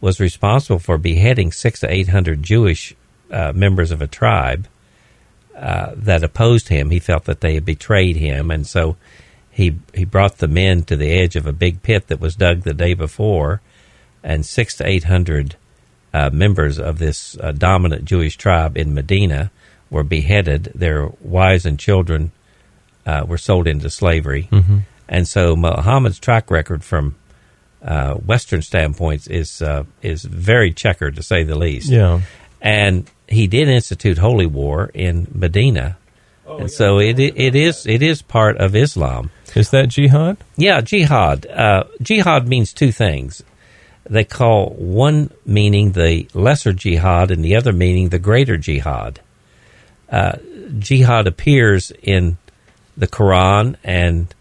was 0.00 0.20
responsible 0.20 0.78
for 0.78 0.98
beheading 0.98 1.50
six 1.50 1.80
to 1.80 1.92
eight 1.92 2.08
hundred 2.08 2.42
Jewish 2.42 2.94
uh, 3.30 3.52
members 3.54 3.90
of 3.90 4.00
a 4.00 4.06
tribe 4.06 4.68
uh, 5.56 5.92
that 5.96 6.22
opposed 6.22 6.68
him. 6.68 6.90
He 6.90 7.00
felt 7.00 7.24
that 7.24 7.40
they 7.40 7.54
had 7.54 7.64
betrayed 7.64 8.16
him, 8.16 8.50
and 8.50 8.66
so 8.66 8.96
he 9.50 9.76
he 9.94 10.04
brought 10.04 10.38
the 10.38 10.48
men 10.48 10.82
to 10.84 10.96
the 10.96 11.10
edge 11.10 11.34
of 11.34 11.46
a 11.46 11.52
big 11.52 11.82
pit 11.82 12.06
that 12.06 12.20
was 12.20 12.36
dug 12.36 12.62
the 12.62 12.74
day 12.74 12.94
before, 12.94 13.60
and 14.22 14.44
six 14.44 14.76
to 14.76 14.86
eight 14.86 15.04
hundred 15.04 15.56
uh, 16.12 16.30
members 16.32 16.78
of 16.78 16.98
this 16.98 17.36
uh, 17.38 17.52
dominant 17.52 18.04
Jewish 18.04 18.36
tribe 18.36 18.76
in 18.76 18.94
Medina 18.94 19.50
were 19.90 20.04
beheaded. 20.04 20.72
Their 20.74 21.08
wives 21.20 21.66
and 21.66 21.78
children 21.78 22.32
uh, 23.06 23.24
were 23.26 23.38
sold 23.38 23.66
into 23.66 23.90
slavery, 23.90 24.48
mm-hmm. 24.50 24.78
and 25.08 25.26
so 25.26 25.56
Muhammad's 25.56 26.18
track 26.18 26.50
record 26.50 26.84
from 26.84 27.16
uh, 27.82 28.14
Western 28.14 28.62
standpoints 28.62 29.26
is 29.26 29.62
uh, 29.62 29.84
is 30.02 30.24
very 30.24 30.72
checkered 30.72 31.16
to 31.16 31.22
say 31.22 31.42
the 31.42 31.58
least. 31.58 31.88
Yeah, 31.88 32.20
and 32.60 33.10
he 33.28 33.46
did 33.46 33.68
institute 33.68 34.18
holy 34.18 34.46
war 34.46 34.90
in 34.92 35.28
Medina, 35.32 35.96
oh, 36.46 36.58
and 36.58 36.70
yeah. 36.70 36.76
so 36.76 36.98
it 36.98 37.18
it 37.18 37.54
is 37.54 37.86
it 37.86 38.02
is 38.02 38.22
part 38.22 38.58
of 38.58 38.74
Islam. 38.74 39.30
Is 39.54 39.70
that 39.70 39.88
jihad? 39.88 40.36
Yeah, 40.56 40.80
jihad. 40.82 41.46
Uh, 41.46 41.84
jihad 42.02 42.46
means 42.46 42.72
two 42.72 42.92
things. 42.92 43.42
They 44.08 44.24
call 44.24 44.70
one 44.70 45.30
meaning 45.44 45.92
the 45.92 46.28
lesser 46.34 46.72
jihad, 46.72 47.30
and 47.30 47.44
the 47.44 47.56
other 47.56 47.72
meaning 47.72 48.08
the 48.08 48.18
greater 48.18 48.56
jihad. 48.56 49.20
Uh, 50.10 50.38
jihad 50.78 51.26
appears 51.26 51.92
in 52.02 52.38
the 52.96 53.06
Quran, 53.06 53.76
and 53.84 54.34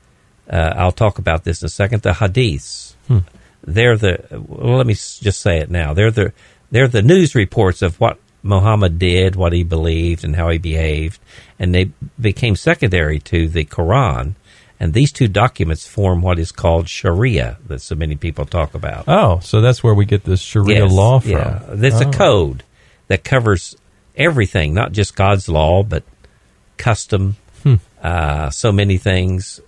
uh, 0.50 0.74
I'll 0.76 0.94
talk 0.94 1.20
about 1.20 1.44
this 1.44 1.62
in 1.62 1.66
a 1.66 1.70
second. 1.70 2.02
The 2.02 2.12
Hadiths, 2.12 2.94
hmm. 3.08 3.20
they're 3.64 3.98
the. 3.98 4.24
Well, 4.32 4.78
let 4.78 4.88
me 4.88 4.94
just 4.94 5.42
say 5.42 5.60
it 5.60 5.70
now. 5.70 5.94
They're 5.94 6.12
the 6.12 6.34
they're 6.72 6.88
the 6.88 7.02
news 7.02 7.36
reports 7.36 7.82
of 7.82 8.00
what 8.00 8.20
Muhammad 8.44 8.98
did, 8.98 9.36
what 9.36 9.54
he 9.54 9.64
believed, 9.64 10.24
and 10.24 10.36
how 10.36 10.50
he 10.50 10.58
behaved, 10.58 11.20
and 11.60 11.76
they 11.76 11.92
became 12.20 12.56
secondary 12.56 13.20
to 13.20 13.48
the 13.48 13.66
Quran. 13.66 14.36
And 14.80 14.94
these 14.94 15.12
two 15.12 15.28
documents 15.28 15.88
form 15.88 16.22
what 16.22 16.38
is 16.38 16.52
called 16.52 16.88
Sharia 16.88 17.58
that 17.68 17.82
so 17.82 17.96
many 17.96 18.16
people 18.16 18.46
talk 18.46 18.76
about. 18.76 19.06
Oh, 19.08 19.40
so 19.40 19.60
that's 19.60 19.84
where 19.84 19.94
we 19.94 20.06
get 20.06 20.24
this 20.24 20.42
Sharia 20.42 20.84
yes, 20.84 20.92
law 20.92 21.20
from. 21.20 21.32
Yeah, 21.32 21.62
it's 21.70 22.02
oh. 22.02 22.10
a 22.10 22.14
code 22.14 22.64
that 23.08 23.24
covers 23.24 23.76
everything, 24.16 24.74
not 24.74 24.92
just 24.92 25.16
God's 25.16 25.50
law, 25.50 25.82
but 25.84 26.04
custom, 26.78 27.38
hmm. 27.64 27.76
uh, 28.02 28.50
so 28.52 28.72
many 28.72 28.98
things. 28.98 29.60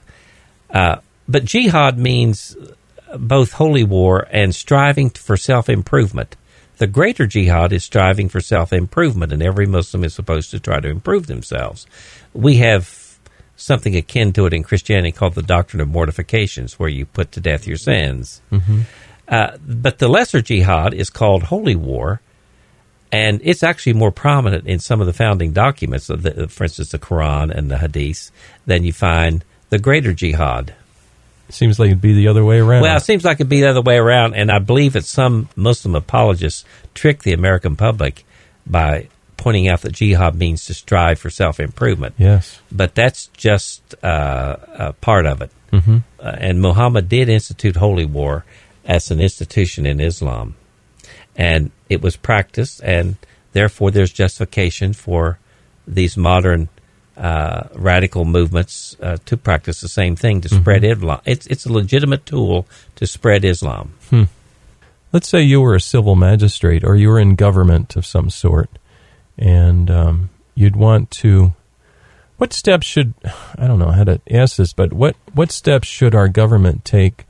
Uh, 0.69 0.97
but 1.27 1.45
jihad 1.45 1.97
means 1.97 2.55
both 3.17 3.53
holy 3.53 3.83
war 3.83 4.27
and 4.31 4.53
striving 4.53 5.09
for 5.09 5.37
self 5.37 5.69
improvement. 5.69 6.35
The 6.77 6.87
greater 6.87 7.27
jihad 7.27 7.73
is 7.73 7.83
striving 7.83 8.29
for 8.29 8.39
self 8.39 8.71
improvement, 8.71 9.33
and 9.33 9.41
every 9.41 9.65
Muslim 9.65 10.03
is 10.03 10.13
supposed 10.13 10.51
to 10.51 10.59
try 10.59 10.79
to 10.79 10.87
improve 10.87 11.27
themselves. 11.27 11.87
We 12.33 12.57
have 12.57 12.85
something 13.59 13.95
akin 13.95 14.33
to 14.33 14.45
it 14.45 14.53
in 14.53 14.63
Christianity 14.63 15.11
called 15.11 15.35
the 15.35 15.43
doctrine 15.43 15.81
of 15.81 15.87
mortifications, 15.87 16.79
where 16.79 16.89
you 16.89 17.05
put 17.05 17.31
to 17.33 17.41
death 17.41 17.67
your 17.67 17.77
sins. 17.77 18.41
Mm-hmm. 18.51 18.81
Uh, 19.27 19.57
but 19.65 19.99
the 19.99 20.07
lesser 20.07 20.41
jihad 20.41 20.93
is 20.93 21.09
called 21.09 21.43
holy 21.43 21.75
war, 21.75 22.21
and 23.11 23.41
it's 23.43 23.61
actually 23.61 23.93
more 23.93 24.11
prominent 24.11 24.65
in 24.65 24.79
some 24.79 25.01
of 25.01 25.07
the 25.07 25.13
founding 25.13 25.51
documents, 25.51 26.07
the, 26.07 26.47
for 26.49 26.63
instance, 26.63 26.91
the 26.91 26.99
Quran 26.99 27.51
and 27.55 27.69
the 27.69 27.77
Hadith, 27.77 28.31
than 28.65 28.83
you 28.83 28.93
find 28.93 29.43
the 29.69 29.77
greater 29.77 30.13
jihad. 30.13 30.73
Seems 31.49 31.79
like 31.79 31.87
it'd 31.87 32.01
be 32.01 32.13
the 32.13 32.27
other 32.27 32.45
way 32.45 32.59
around. 32.59 32.83
Well, 32.83 32.97
it 32.97 33.03
seems 33.03 33.25
like 33.25 33.37
it'd 33.37 33.49
be 33.49 33.61
the 33.61 33.69
other 33.69 33.81
way 33.81 33.97
around, 33.97 34.35
and 34.35 34.51
I 34.51 34.59
believe 34.59 34.93
that 34.93 35.05
some 35.05 35.49
Muslim 35.55 35.95
apologists 35.95 36.63
trick 36.93 37.23
the 37.23 37.33
American 37.33 37.75
public 37.75 38.23
by 38.65 39.09
pointing 39.39 39.69
out 39.69 39.81
that 39.81 39.93
jihad 39.93 40.35
means 40.35 40.65
to 40.65 40.73
strive 40.73 41.17
for 41.17 41.29
self 41.29 41.59
improvement. 41.59 42.13
Yes, 42.17 42.59
but 42.71 42.93
that's 42.93 43.27
just 43.27 43.95
uh, 44.03 44.57
a 44.73 44.93
part 44.93 45.25
of 45.25 45.41
it. 45.41 45.51
Mm-hmm. 45.71 45.97
Uh, 46.19 46.35
and 46.39 46.61
Muhammad 46.61 47.09
did 47.09 47.29
institute 47.29 47.77
holy 47.77 48.05
war 48.05 48.45
as 48.85 49.09
an 49.11 49.19
institution 49.19 49.85
in 49.85 49.99
Islam, 49.99 50.55
and 51.35 51.71
it 51.87 52.01
was 52.01 52.17
practiced, 52.17 52.81
and 52.83 53.15
therefore 53.53 53.91
there's 53.91 54.11
justification 54.11 54.93
for 54.93 55.39
these 55.87 56.17
modern 56.17 56.69
uh, 57.17 57.67
radical 57.75 58.25
movements 58.25 58.95
uh, 59.01 59.17
to 59.25 59.37
practice 59.37 59.81
the 59.81 59.87
same 59.87 60.15
thing 60.15 60.41
to 60.41 60.49
mm-hmm. 60.49 60.61
spread 60.61 60.83
Islam. 60.83 61.21
It's 61.25 61.47
it's 61.47 61.65
a 61.65 61.73
legitimate 61.73 62.25
tool 62.25 62.67
to 62.95 63.07
spread 63.07 63.45
Islam. 63.45 63.93
Hmm. 64.09 64.23
Let's 65.11 65.27
say 65.27 65.41
you 65.41 65.61
were 65.61 65.75
a 65.75 65.81
civil 65.81 66.15
magistrate 66.15 66.83
or 66.83 66.95
you 66.95 67.09
were 67.09 67.19
in 67.19 67.35
government 67.35 67.95
of 67.95 68.05
some 68.05 68.29
sort, 68.29 68.69
and 69.39 69.89
um, 69.89 70.29
you'd 70.53 70.75
want 70.75 71.09
to. 71.11 71.53
What 72.37 72.53
steps 72.53 72.85
should 72.85 73.13
I 73.57 73.67
don't 73.67 73.79
know 73.79 73.91
how 73.91 74.03
to 74.03 74.21
ask 74.29 74.57
this, 74.57 74.73
but 74.73 74.93
what 74.93 75.15
what 75.33 75.51
steps 75.51 75.87
should 75.87 76.13
our 76.13 76.27
government 76.27 76.85
take 76.85 77.25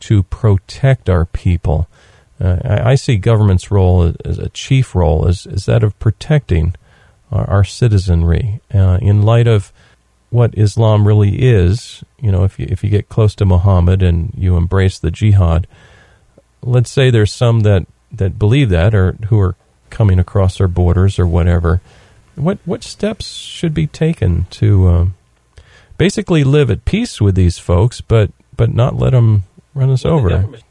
to 0.00 0.22
protect 0.24 1.08
our 1.08 1.24
people? 1.24 1.88
Uh, 2.40 2.58
I, 2.64 2.90
I, 2.90 2.94
see 2.96 3.16
government's 3.16 3.70
role 3.70 4.12
as 4.24 4.38
a 4.38 4.48
chief 4.48 4.94
role 4.96 5.26
is, 5.28 5.46
is 5.46 5.66
that 5.66 5.84
of 5.84 5.96
protecting 6.00 6.74
our, 7.30 7.48
our 7.48 7.64
citizenry 7.64 8.60
uh, 8.74 8.98
in 9.00 9.22
light 9.22 9.46
of 9.46 9.72
what 10.30 10.58
Islam 10.58 11.06
really 11.06 11.36
is. 11.42 12.02
You 12.20 12.32
know, 12.32 12.42
if 12.42 12.58
you, 12.58 12.66
if 12.68 12.82
you 12.82 12.90
get 12.90 13.08
close 13.08 13.36
to 13.36 13.44
Muhammad 13.44 14.02
and 14.02 14.32
you 14.36 14.56
embrace 14.56 14.98
the 14.98 15.12
jihad, 15.12 15.68
let's 16.60 16.90
say 16.90 17.08
there's 17.08 17.32
some 17.32 17.60
that, 17.60 17.86
that 18.10 18.36
believe 18.36 18.68
that 18.70 18.96
or 18.96 19.12
who 19.28 19.38
are 19.38 19.54
coming 19.94 20.18
across 20.18 20.60
our 20.60 20.68
borders 20.68 21.18
or 21.18 21.26
whatever. 21.26 21.80
What 22.34 22.58
what 22.64 22.82
steps 22.82 23.28
should 23.28 23.72
be 23.72 23.86
taken 23.86 24.46
to 24.50 24.88
um, 24.88 25.14
basically 25.96 26.42
live 26.42 26.70
at 26.70 26.84
peace 26.84 27.20
with 27.20 27.36
these 27.36 27.58
folks, 27.58 28.00
but 28.00 28.30
but 28.56 28.74
not 28.74 28.96
let 28.96 29.10
them 29.10 29.44
run 29.72 29.90
us 29.90 30.04
well, 30.04 30.14
over? 30.14 30.28
The 30.28 30.62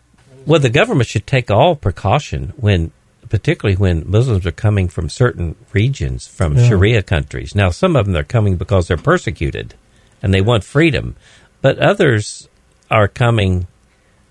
well, 0.46 0.60
the 0.60 0.70
government 0.70 1.08
should 1.08 1.26
take 1.26 1.50
all 1.50 1.76
precaution 1.76 2.54
when 2.58 2.92
particularly 3.30 3.78
when 3.78 4.04
Muslims 4.06 4.46
are 4.46 4.52
coming 4.52 4.88
from 4.88 5.10
certain 5.10 5.56
regions, 5.72 6.28
from 6.28 6.56
yeah. 6.56 6.68
Sharia 6.68 7.02
countries. 7.02 7.56
Now, 7.56 7.72
some 7.72 7.96
of 7.96 8.06
them 8.06 8.16
are 8.16 8.24
coming 8.24 8.58
because 8.58 8.88
they're 8.88 8.98
persecuted 8.98 9.74
and 10.22 10.34
they 10.34 10.42
want 10.42 10.64
freedom, 10.64 11.16
but 11.62 11.80
others 11.80 12.48
are 12.92 13.08
coming 13.08 13.66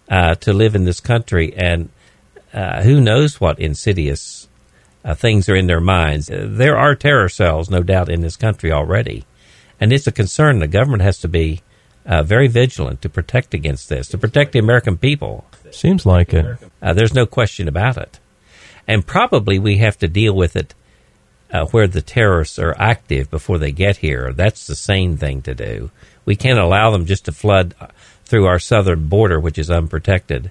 uh, 0.08 0.34
to 0.37 0.52
live 0.52 0.76
in 0.76 0.84
this 0.84 1.00
country, 1.00 1.52
and 1.56 1.88
uh, 2.52 2.82
who 2.82 3.00
knows 3.00 3.40
what 3.40 3.58
insidious 3.58 4.41
uh, 5.04 5.14
things 5.14 5.49
are 5.49 5.56
in 5.56 5.66
their 5.66 5.80
minds. 5.80 6.30
There 6.32 6.76
are 6.76 6.94
terror 6.94 7.28
cells, 7.28 7.71
no 7.71 7.82
doubt, 7.82 8.09
in 8.09 8.21
this 8.21 8.37
country 8.37 8.73
already, 8.73 9.25
and 9.80 9.92
it's 9.92 10.06
a 10.06 10.12
concern. 10.12 10.59
The 10.59 10.68
government 10.68 11.02
has 11.02 11.18
to 11.21 11.28
be 11.28 11.61
uh, 12.06 12.23
very 12.23 12.49
vigilant 12.49 13.02
to 13.02 13.09
protect 13.09 13.54
against 13.54 13.88
this, 13.88 14.09
to 14.09 14.18
protect 14.18 14.52
the 14.52 14.59
American 14.59 14.97
people. 14.97 15.44
Seems 15.71 16.04
like 16.04 16.35
it. 16.35 16.59
Uh, 16.80 16.92
there's 16.92 17.14
no 17.14 17.26
question 17.26 17.68
about 17.68 17.97
it 17.97 18.18
and 18.87 19.06
probably 19.06 19.59
we 19.59 19.78
have 19.78 19.99
to 19.99 20.09
deal 20.09 20.35
with 20.35 20.56
it 20.56 20.75
uh, 21.52 21.66
where 21.66 21.87
the 21.87 22.02
terrorists 22.02 22.59
are 22.59 22.75
active 22.78 23.30
before 23.30 23.59
they 23.59 23.73
get 23.73 23.99
here. 23.99 24.32
That's 24.32 24.66
the 24.66 24.75
sane 24.75 25.16
thing 25.16 25.42
to 25.42 25.54
do. 25.54 25.90
We 26.25 26.37
can't 26.37 26.59
allow 26.59 26.90
them 26.90 27.06
just 27.06 27.26
to 27.26 27.32
flood 27.32 27.75
through 28.25 28.47
our 28.47 28.59
southern 28.59 29.09
border, 29.09 29.38
which 29.38 29.59
is 29.59 29.71
unprotected, 29.71 30.50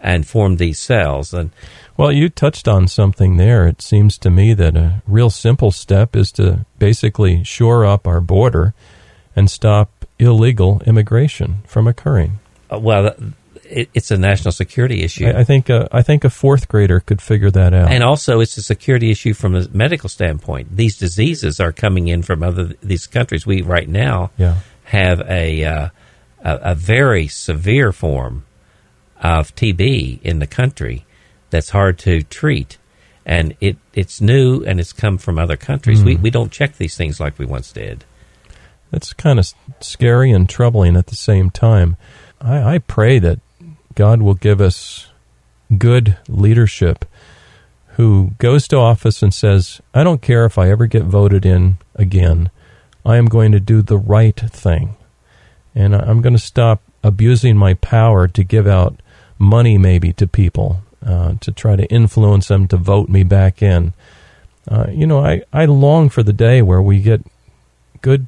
and 0.00 0.26
form 0.26 0.56
these 0.56 0.80
cells. 0.80 1.32
And 1.32 1.50
well, 1.96 2.12
you 2.12 2.28
touched 2.28 2.68
on 2.68 2.88
something 2.88 3.36
there. 3.36 3.66
It 3.66 3.82
seems 3.82 4.18
to 4.18 4.30
me 4.30 4.54
that 4.54 4.76
a 4.76 5.02
real 5.06 5.30
simple 5.30 5.70
step 5.70 6.16
is 6.16 6.32
to 6.32 6.64
basically 6.78 7.44
shore 7.44 7.84
up 7.84 8.06
our 8.06 8.20
border 8.20 8.74
and 9.36 9.50
stop 9.50 10.06
illegal 10.18 10.82
immigration 10.86 11.58
from 11.66 11.86
occurring. 11.86 12.38
Uh, 12.70 12.78
well, 12.78 13.14
it, 13.64 13.90
it's 13.94 14.10
a 14.10 14.18
national 14.18 14.52
security 14.52 15.02
issue. 15.02 15.26
I, 15.26 15.40
I 15.40 15.44
think 15.44 15.70
uh, 15.70 15.88
I 15.92 16.02
think 16.02 16.24
a 16.24 16.30
fourth 16.30 16.68
grader 16.68 17.00
could 17.00 17.20
figure 17.20 17.50
that 17.50 17.74
out. 17.74 17.90
And 17.90 18.02
also, 18.02 18.40
it's 18.40 18.56
a 18.56 18.62
security 18.62 19.10
issue 19.10 19.34
from 19.34 19.54
a 19.54 19.68
medical 19.70 20.08
standpoint. 20.08 20.76
These 20.76 20.98
diseases 20.98 21.60
are 21.60 21.72
coming 21.72 22.08
in 22.08 22.22
from 22.22 22.42
other 22.42 22.74
these 22.82 23.06
countries. 23.06 23.46
We 23.46 23.62
right 23.62 23.88
now 23.88 24.30
yeah. 24.36 24.56
have 24.84 25.20
a 25.22 25.64
uh, 25.64 25.88
a, 26.44 26.56
a 26.62 26.74
very 26.74 27.28
severe 27.28 27.92
form 27.92 28.44
of 29.22 29.54
TB 29.54 30.20
in 30.22 30.38
the 30.38 30.46
country 30.46 31.04
that's 31.52 31.70
hard 31.70 31.98
to 32.00 32.22
treat. 32.22 32.78
And 33.24 33.54
it, 33.60 33.76
it's 33.94 34.20
new 34.20 34.64
and 34.64 34.80
it's 34.80 34.92
come 34.92 35.18
from 35.18 35.38
other 35.38 35.56
countries. 35.56 36.02
Mm. 36.02 36.04
We, 36.04 36.16
we 36.16 36.30
don't 36.30 36.50
check 36.50 36.76
these 36.76 36.96
things 36.96 37.20
like 37.20 37.38
we 37.38 37.46
once 37.46 37.70
did. 37.70 38.04
That's 38.90 39.12
kind 39.12 39.38
of 39.38 39.52
scary 39.78 40.32
and 40.32 40.48
troubling 40.48 40.96
at 40.96 41.06
the 41.06 41.14
same 41.14 41.50
time. 41.50 41.96
I, 42.40 42.74
I 42.74 42.78
pray 42.78 43.20
that 43.20 43.38
God 43.94 44.22
will 44.22 44.34
give 44.34 44.60
us 44.60 45.08
good 45.78 46.18
leadership 46.26 47.04
who 47.96 48.32
goes 48.38 48.66
to 48.68 48.76
office 48.76 49.22
and 49.22 49.32
says, 49.32 49.80
I 49.94 50.02
don't 50.02 50.22
care 50.22 50.46
if 50.46 50.58
I 50.58 50.70
ever 50.70 50.86
get 50.86 51.04
voted 51.04 51.44
in 51.44 51.76
again. 51.94 52.50
I 53.04 53.16
am 53.16 53.26
going 53.26 53.52
to 53.52 53.60
do 53.60 53.82
the 53.82 53.98
right 53.98 54.38
thing. 54.38 54.96
And 55.74 55.94
I'm 55.94 56.22
going 56.22 56.34
to 56.34 56.38
stop 56.38 56.82
abusing 57.04 57.56
my 57.56 57.74
power 57.74 58.26
to 58.28 58.42
give 58.42 58.66
out 58.66 59.00
money, 59.38 59.76
maybe, 59.76 60.12
to 60.14 60.26
people 60.26 60.80
uh, 61.04 61.34
to 61.40 61.52
try 61.52 61.76
to 61.76 61.86
influence 61.86 62.48
them 62.48 62.68
to 62.68 62.76
vote 62.76 63.08
me 63.08 63.22
back 63.22 63.62
in. 63.62 63.92
Uh, 64.68 64.86
you 64.90 65.06
know, 65.06 65.24
I, 65.24 65.42
I 65.52 65.64
long 65.64 66.08
for 66.08 66.22
the 66.22 66.32
day 66.32 66.62
where 66.62 66.82
we 66.82 67.00
get 67.00 67.22
good 68.00 68.26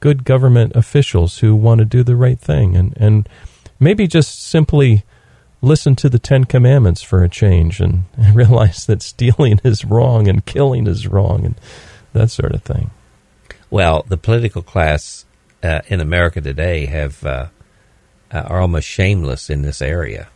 good 0.00 0.24
government 0.24 0.72
officials 0.76 1.38
who 1.38 1.56
want 1.56 1.80
to 1.80 1.84
do 1.84 2.04
the 2.04 2.14
right 2.14 2.38
thing 2.38 2.76
and, 2.76 2.96
and 2.98 3.28
maybe 3.80 4.06
just 4.06 4.40
simply 4.40 5.02
listen 5.60 5.96
to 5.96 6.08
the 6.08 6.20
Ten 6.20 6.44
Commandments 6.44 7.02
for 7.02 7.24
a 7.24 7.28
change 7.28 7.80
and, 7.80 8.04
and 8.16 8.34
realize 8.36 8.86
that 8.86 9.02
stealing 9.02 9.60
is 9.64 9.84
wrong 9.84 10.28
and 10.28 10.46
killing 10.46 10.86
is 10.86 11.08
wrong 11.08 11.44
and 11.44 11.54
that 12.12 12.30
sort 12.30 12.54
of 12.54 12.62
thing. 12.62 12.90
Well, 13.70 14.04
the 14.08 14.16
political 14.16 14.62
class 14.62 15.26
uh, 15.62 15.80
in 15.88 16.00
America 16.00 16.40
today 16.40 16.86
have 16.86 17.24
uh, 17.24 17.48
uh, 18.30 18.42
are 18.42 18.60
almost 18.60 18.86
shameless 18.86 19.50
in 19.50 19.62
this 19.62 19.82
area. 19.82 20.28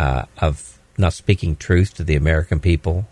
Uh, 0.00 0.24
of 0.40 0.78
not 0.96 1.12
speaking 1.12 1.56
truth 1.56 1.94
to 1.94 2.04
the 2.04 2.16
American 2.16 2.58
people, 2.60 3.06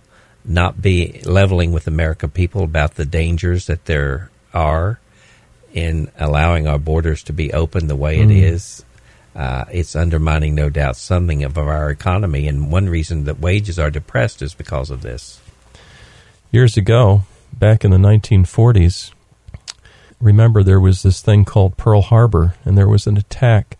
not 0.44 0.80
be 0.80 1.20
leveling 1.24 1.70
with 1.72 1.86
American 1.86 2.30
people 2.30 2.62
about 2.62 2.94
the 2.94 3.04
dangers 3.04 3.66
that 3.66 3.84
there 3.84 4.30
are 4.54 4.98
in 5.74 6.10
allowing 6.18 6.66
our 6.66 6.78
borders 6.78 7.22
to 7.22 7.32
be 7.32 7.52
open 7.52 7.86
the 7.88 7.96
way 8.04 8.20
it 8.20 8.28
Mm. 8.28 8.42
is. 8.54 8.84
Uh, 9.36 9.64
it's 9.70 9.94
undermining, 9.94 10.54
no 10.54 10.68
doubt, 10.70 10.96
something 10.96 11.44
of 11.44 11.58
our 11.58 11.90
economy, 11.90 12.48
and 12.48 12.72
one 12.72 12.88
reason 12.88 13.24
that 13.24 13.38
wages 13.38 13.78
are 13.78 13.90
depressed 13.90 14.40
is 14.42 14.54
because 14.54 14.90
of 14.90 15.02
this. 15.02 15.40
Years 16.50 16.76
ago, 16.78 17.22
back 17.52 17.84
in 17.84 17.90
the 17.90 17.98
1940s, 17.98 19.12
remember 20.20 20.62
there 20.62 20.80
was 20.80 21.02
this 21.02 21.20
thing 21.20 21.44
called 21.44 21.76
Pearl 21.76 22.00
Harbor, 22.02 22.54
and 22.64 22.76
there 22.76 22.88
was 22.88 23.06
an 23.06 23.16
attack. 23.18 23.76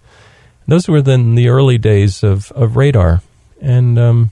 Those 0.69 0.87
were 0.87 1.01
then 1.01 1.35
the 1.35 1.49
early 1.49 1.79
days 1.79 2.23
of, 2.23 2.53
of 2.53 2.77
radar, 2.77 3.23
and 3.59 3.99
um, 3.99 4.31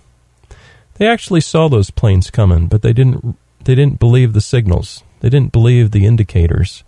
they 0.95 1.07
actually 1.07 1.41
saw 1.41 1.69
those 1.69 1.91
planes 1.91 2.31
coming, 2.31 2.67
but 2.69 2.83
they 2.83 2.93
didn't 2.93 3.37
they 3.65 3.75
didn't 3.75 3.99
believe 3.99 4.35
the 4.35 4.43
signals. 4.43 5.03
They 5.21 5.31
didn't 5.31 5.51
believe 5.51 5.91
the 5.91 6.05
indicators, 6.05 6.85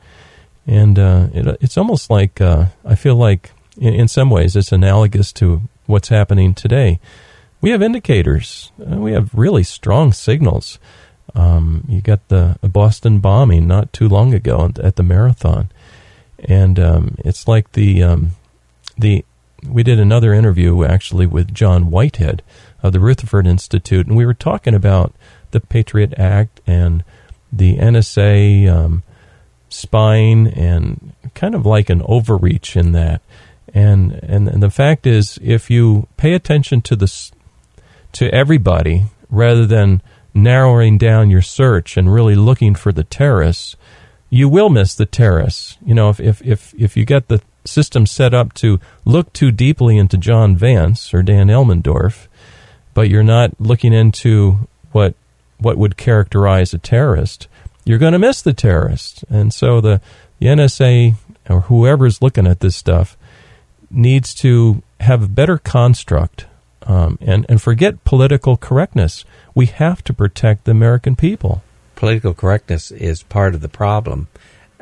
and 0.66 0.99
uh, 0.99 1.29
it, 1.33 1.59
it's 1.62 1.79
almost 1.79 2.11
like 2.11 2.42
uh, 2.42 2.66
I 2.85 2.94
feel 2.94 3.16
like 3.16 3.53
in, 3.79 3.94
in 3.94 4.07
some 4.07 4.29
ways 4.29 4.55
it's 4.55 4.70
analogous 4.70 5.33
to 5.35 5.62
what's 5.87 6.09
happening 6.11 6.53
today. 6.53 7.01
We 7.62 7.70
have 7.70 7.83
indicators. 7.83 8.70
Uh, 8.79 8.99
we 8.99 9.12
have 9.12 9.33
really 9.33 9.64
strong 9.64 10.12
signals. 10.12 10.79
Um, 11.35 11.85
you 11.88 12.03
got 12.03 12.29
the 12.29 12.59
Boston 12.62 13.20
bombing 13.20 13.66
not 13.66 13.94
too 13.94 14.11
long 14.11 14.35
ago 14.35 14.70
at 14.79 14.96
the 14.96 15.03
marathon, 15.03 15.70
and 16.38 16.79
um, 16.79 17.16
it's 17.25 17.49
like 17.49 17.73
the 17.73 18.03
um, 18.03 18.33
the 18.99 19.25
we 19.66 19.83
did 19.83 19.99
another 19.99 20.33
interview 20.33 20.85
actually 20.85 21.27
with 21.27 21.55
John 21.55 21.90
Whitehead 21.90 22.42
of 22.83 22.92
the 22.92 23.01
Rutherford 23.01 23.47
Institute, 23.47 24.07
and 24.07 24.16
we 24.16 24.27
were 24.27 24.35
talking 24.35 24.75
about 24.75 25.14
the 25.51 25.61
Patriot 25.61 26.14
Act 26.18 26.61
and 26.66 27.03
the 27.53 27.77
NSA 27.77 28.68
um, 28.68 29.03
spying 29.68 30.47
and 30.49 31.12
kind 31.35 31.55
of 31.55 31.66
like 31.66 31.90
an 31.90 32.03
overreach 32.05 32.77
in 32.77 32.92
that. 32.92 33.23
And, 33.75 34.12
and 34.23 34.49
and 34.49 34.62
the 34.62 34.71
fact 34.71 35.07
is, 35.07 35.38
if 35.42 35.71
you 35.71 36.09
pay 36.16 36.33
attention 36.33 36.81
to 36.83 36.97
this 36.97 37.33
to 38.12 38.33
everybody 38.33 39.07
rather 39.29 39.66
than 39.66 40.03
narrowing 40.35 40.97
down 40.99 41.31
your 41.31 41.42
search 41.42 41.97
and 41.97 42.12
really 42.12 42.35
looking 42.35 42.75
for 42.75 42.92
the 42.92 43.05
terrorists, 43.05 43.77
you 44.31 44.49
will 44.49 44.71
miss 44.71 44.94
the 44.94 45.07
terrorists. 45.07 45.77
You 45.85 45.94
know, 45.94 46.09
if 46.09 46.18
if 46.18 46.42
if, 46.42 46.75
if 46.75 46.97
you 46.97 47.05
get 47.05 47.29
the 47.29 47.42
system 47.64 48.07
set 48.07 48.33
up 48.33 48.55
to 48.55 48.81
look 49.05 49.33
too 49.33 49.51
deeply 49.51 49.99
into 49.99 50.16
John 50.16 50.57
Vance 50.57 51.12
or 51.12 51.23
Dan 51.23 51.49
Elmendorf, 51.49 52.27
but 52.94 53.09
you're 53.09 53.23
not 53.23 53.61
looking 53.61 53.92
into 53.92 54.68
what 54.92 55.14
what 55.59 55.77
would 55.77 55.97
characterize 55.97 56.73
a 56.73 56.79
terrorist, 56.79 57.49
you're 57.85 57.99
going 57.99 58.12
to 58.12 58.18
miss 58.18 58.42
the 58.42 58.53
terrorist. 58.53 59.25
And 59.29 59.53
so 59.53 59.81
the, 59.81 60.01
the 60.38 60.47
NSA 60.47 61.14
or 61.49 61.62
whoever's 61.62 62.23
looking 62.23 62.47
at 62.47 62.61
this 62.61 62.77
stuff 62.77 63.16
needs 63.90 64.35
to 64.35 64.83
have 65.01 65.23
a 65.23 65.29
better 65.29 65.59
construct 65.59 66.47
um, 66.83 67.18
and, 67.21 67.44
and 67.49 67.61
forget 67.61 68.05
political 68.05 68.57
correctness. 68.57 69.25
We 69.55 69.66
have 69.66 70.05
to 70.05 70.12
protect 70.12 70.64
the 70.64 70.71
American 70.71 71.16
people. 71.16 71.62
Political 71.97 72.35
correctness 72.35 72.90
is 72.90 73.23
part 73.23 73.55
of 73.55 73.61
the 73.61 73.68
problem. 73.68 74.29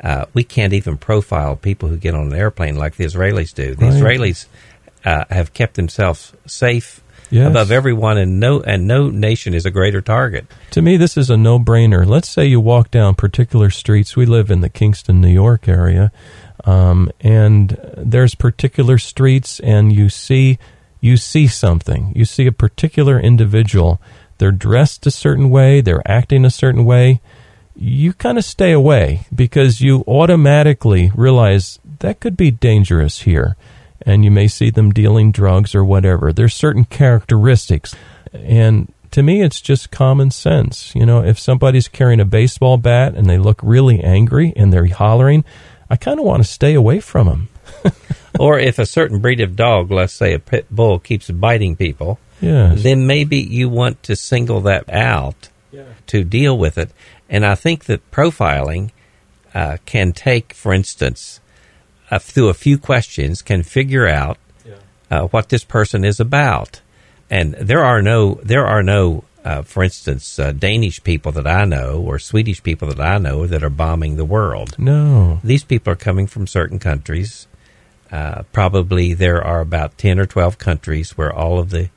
Uh, 0.03 0.25
we 0.33 0.43
can't 0.43 0.73
even 0.73 0.97
profile 0.97 1.55
people 1.55 1.89
who 1.89 1.97
get 1.97 2.13
on 2.13 2.27
an 2.27 2.33
airplane 2.33 2.75
like 2.75 2.95
the 2.97 3.05
Israelis 3.05 3.53
do. 3.53 3.75
The 3.75 3.85
Right. 3.85 3.93
Israelis 3.93 4.45
uh, 5.03 5.25
have 5.29 5.53
kept 5.53 5.75
themselves 5.75 6.33
safe 6.45 7.01
Yes. 7.29 7.47
above 7.47 7.71
everyone, 7.73 8.17
and 8.17 8.39
no 8.39 8.61
and 8.61 8.87
no 8.87 9.09
nation 9.09 9.53
is 9.53 9.65
a 9.65 9.69
greater 9.71 9.99
target. 10.01 10.45
To 10.71 10.81
me, 10.81 10.95
this 10.95 11.17
is 11.17 11.29
a 11.29 11.35
no 11.35 11.59
brainer. 11.59 12.05
Let's 12.07 12.29
say 12.29 12.45
you 12.45 12.61
walk 12.61 12.89
down 12.89 13.15
particular 13.15 13.69
streets. 13.69 14.15
We 14.15 14.25
live 14.25 14.49
in 14.49 14.61
the 14.61 14.69
Kingston, 14.69 15.19
New 15.19 15.27
York 15.27 15.67
area, 15.67 16.13
um, 16.63 17.11
and 17.19 17.77
there's 17.97 18.33
particular 18.33 18.97
streets, 18.97 19.59
and 19.59 19.91
you 19.91 20.07
see 20.07 20.57
you 21.01 21.17
see 21.17 21.47
something. 21.47 22.13
You 22.15 22.23
see 22.23 22.47
a 22.47 22.51
particular 22.53 23.19
individual. 23.19 23.99
They're 24.37 24.51
dressed 24.51 25.05
a 25.05 25.11
certain 25.11 25.49
way. 25.49 25.81
They're 25.81 26.01
acting 26.09 26.45
a 26.45 26.49
certain 26.49 26.85
way. 26.85 27.19
You 27.79 28.13
kind 28.13 28.37
of 28.37 28.43
stay 28.43 28.71
away 28.71 29.27
because 29.33 29.81
you 29.81 30.03
automatically 30.07 31.11
realize 31.15 31.79
that 31.99 32.19
could 32.19 32.35
be 32.35 32.49
dangerous 32.51 33.21
here 33.21 33.55
and 34.05 34.23
you 34.25 34.31
may 34.31 34.47
see 34.47 34.69
them 34.69 34.91
dealing 34.91 35.31
drugs 35.31 35.75
or 35.75 35.83
whatever. 35.85 36.33
There's 36.33 36.53
certain 36.55 36.85
characteristics. 36.85 37.95
And 38.33 38.91
to 39.11 39.21
me, 39.21 39.41
it's 39.41 39.61
just 39.61 39.91
common 39.91 40.31
sense. 40.31 40.93
You 40.95 41.05
know, 41.05 41.23
if 41.23 41.37
somebody's 41.39 41.87
carrying 41.87 42.19
a 42.19 42.25
baseball 42.25 42.77
bat 42.77 43.15
and 43.15 43.27
they 43.27 43.37
look 43.37 43.59
really 43.61 43.99
angry 44.03 44.53
and 44.55 44.71
they're 44.73 44.87
hollering, 44.87 45.43
I 45.89 45.97
kind 45.97 46.19
of 46.19 46.25
want 46.25 46.43
to 46.43 46.49
stay 46.49 46.73
away 46.73 46.99
from 46.99 47.27
them. 47.27 47.49
or 48.39 48.57
if 48.59 48.79
a 48.79 48.85
certain 48.85 49.19
breed 49.19 49.39
of 49.41 49.55
dog, 49.55 49.91
let's 49.91 50.13
say 50.13 50.33
a 50.33 50.39
pit 50.39 50.65
bull, 50.71 50.99
keeps 50.99 51.29
biting 51.29 51.75
people, 51.75 52.19
Yes. 52.41 52.83
then 52.83 53.07
maybe 53.07 53.37
you 53.37 53.69
want 53.69 54.03
to 54.03 54.15
single 54.15 54.61
that 54.61 54.89
out 54.89 55.49
to 56.07 56.23
deal 56.23 56.57
with 56.57 56.77
it. 56.77 56.89
And 57.29 57.45
I 57.45 57.55
think 57.55 57.85
that 57.85 58.09
profiling 58.11 58.91
uh, 59.53 59.77
can 59.85 60.13
take, 60.13 60.53
for 60.53 60.73
instance, 60.73 61.39
uh, 62.09 62.19
through 62.19 62.49
a 62.49 62.53
few 62.53 62.77
questions, 62.77 63.41
can 63.41 63.63
figure 63.63 64.07
out 64.07 64.37
uh, 65.09 65.27
what 65.27 65.49
this 65.49 65.63
person 65.63 66.05
is 66.05 66.19
about. 66.19 66.81
And 67.29 67.53
there 67.55 67.83
are 67.83 68.01
no, 68.01 68.35
there 68.43 68.65
are 68.65 68.83
no, 68.83 69.23
uh, 69.43 69.61
for 69.61 69.83
instance, 69.83 70.39
uh, 70.39 70.51
Danish 70.51 71.03
people 71.03 71.31
that 71.33 71.47
I 71.47 71.65
know 71.65 72.01
or 72.01 72.19
Swedish 72.19 72.63
people 72.63 72.87
that 72.89 72.99
I 72.99 73.17
know 73.17 73.47
that 73.47 73.63
are 73.63 73.69
bombing 73.69 74.15
the 74.15 74.25
world. 74.25 74.77
no. 74.77 75.39
These 75.43 75.63
people 75.63 75.91
are 75.93 75.97
coming 75.97 76.27
from 76.27 76.47
certain 76.47 76.79
countries. 76.79 77.47
Uh, 78.11 78.43
probably 78.53 79.13
there 79.13 79.43
are 79.43 79.59
about 79.59 79.97
10 79.97 80.19
or 80.19 80.25
12 80.25 80.57
countries 80.57 81.17
where 81.17 81.33
all 81.33 81.59
of 81.59 81.71
the 81.71 81.89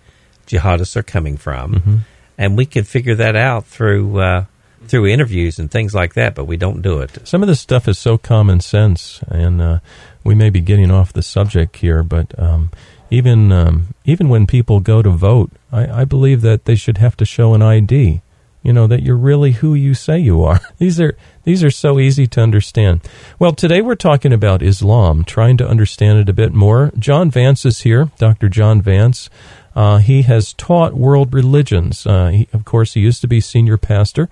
jihadists 0.47 0.97
are 0.97 1.05
coming 1.05 1.37
from. 1.37 2.05
And 2.37 2.57
we 2.57 2.66
can 2.66 2.85
figure 2.85 3.14
that 3.14 3.37
out 3.37 3.66
through, 3.66 4.19
uh, 4.19 4.45
through 4.87 5.07
interviews 5.07 5.59
and 5.59 5.71
things 5.71 5.95
like 5.95 6.14
that, 6.14 6.35
but 6.35 6.47
we 6.47 6.57
don't 6.57 6.83
do 6.83 7.01
it. 7.01 7.27
Some 7.27 7.43
of 7.43 7.49
this 7.49 7.61
stuff 7.61 7.88
is 7.88 7.99
so 7.99 8.19
common 8.19 8.61
sense, 8.61 9.21
and 9.29 9.61
uh, 9.61 9.79
we 10.25 10.35
may 10.35 10.51
be 10.51 10.61
getting 10.61 10.90
off 10.90 11.12
the 11.12 11.23
subject 11.23 11.77
here, 11.77 12.03
but 12.03 12.37
um, 12.38 12.71
even 13.11 13.53
um, 13.53 13.95
even 14.05 14.29
when 14.29 14.47
people 14.47 14.81
go 14.81 15.03
to 15.03 15.11
vote, 15.11 15.51
I, 15.73 16.03
I 16.03 16.05
believe 16.05 16.40
that 16.43 16.64
they 16.64 16.77
should 16.77 16.99
have 16.99 17.16
to 17.19 17.25
show 17.25 17.55
an 17.55 17.62
ID. 17.62 18.23
You 18.62 18.75
know 18.75 18.87
that 18.87 19.03
you're 19.03 19.16
really 19.16 19.53
who 19.53 19.75
you 19.75 19.95
say 19.95 20.19
you 20.19 20.45
are. 20.45 20.61
These 20.79 21.01
are 21.01 21.16
these 21.45 21.64
are 21.64 21.71
so 21.71 21.99
easy 21.99 22.27
to 22.27 22.43
understand. 22.43 23.01
Well, 23.38 23.53
today 23.53 23.81
we're 23.81 23.95
talking 23.95 24.33
about 24.33 24.62
Islam, 24.62 25.25
trying 25.25 25.57
to 25.57 25.66
understand 25.66 26.19
it 26.19 26.29
a 26.29 26.35
bit 26.35 26.53
more. 26.53 26.93
John 26.99 27.31
Vance 27.31 27.64
is 27.64 27.81
here, 27.81 28.11
Dr. 28.19 28.51
John 28.51 28.83
Vance. 28.83 29.31
Uh, 29.75 29.99
he 29.99 30.23
has 30.23 30.53
taught 30.53 30.93
world 30.93 31.33
religions. 31.33 32.07
Uh, 32.07 32.29
he, 32.29 32.49
of 32.53 32.66
course, 32.66 32.93
he 32.93 33.01
used 33.01 33.23
to 33.23 33.29
be 33.29 33.40
senior 33.40 33.79
pastor 33.79 34.29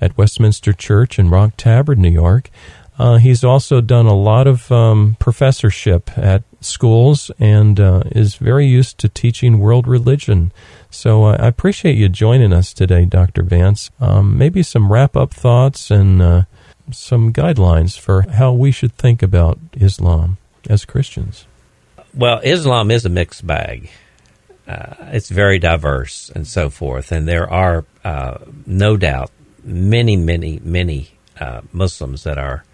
at 0.00 0.16
Westminster 0.16 0.72
Church 0.72 1.18
in 1.18 1.30
Rock 1.30 1.54
Tavern, 1.56 2.00
New 2.00 2.10
York. 2.10 2.50
Uh, 2.98 3.18
he's 3.18 3.44
also 3.44 3.80
done 3.80 4.06
a 4.06 4.14
lot 4.14 4.48
of 4.48 4.72
um, 4.72 5.16
professorship 5.20 6.10
at 6.18 6.42
schools 6.60 7.30
and 7.38 7.78
uh, 7.78 8.02
is 8.10 8.34
very 8.34 8.66
used 8.66 8.98
to 8.98 9.08
teaching 9.08 9.60
world 9.60 9.86
religion. 9.86 10.50
So 10.90 11.26
uh, 11.26 11.36
I 11.38 11.46
appreciate 11.46 11.96
you 11.96 12.08
joining 12.08 12.52
us 12.52 12.72
today, 12.72 13.04
Dr. 13.04 13.44
Vance. 13.44 13.90
Um, 14.00 14.36
maybe 14.36 14.64
some 14.64 14.92
wrap 14.92 15.16
up 15.16 15.32
thoughts 15.32 15.92
and 15.92 16.20
uh, 16.20 16.42
some 16.90 17.32
guidelines 17.32 17.96
for 17.96 18.22
how 18.22 18.52
we 18.52 18.72
should 18.72 18.96
think 18.96 19.22
about 19.22 19.58
Islam 19.74 20.38
as 20.68 20.84
Christians. 20.84 21.46
Well, 22.14 22.40
Islam 22.42 22.90
is 22.90 23.04
a 23.04 23.10
mixed 23.10 23.46
bag. 23.46 23.90
Uh, 24.66 24.94
it's 25.12 25.28
very 25.28 25.58
diverse 25.58 26.30
and 26.34 26.46
so 26.46 26.68
forth, 26.68 27.12
and 27.12 27.28
there 27.28 27.48
are 27.48 27.84
uh, 28.04 28.38
no 28.66 28.96
doubt 28.96 29.30
many, 29.64 30.16
many, 30.16 30.60
many 30.62 31.10
Muslims 31.72 32.24
that 32.24 32.38
are 32.38 32.64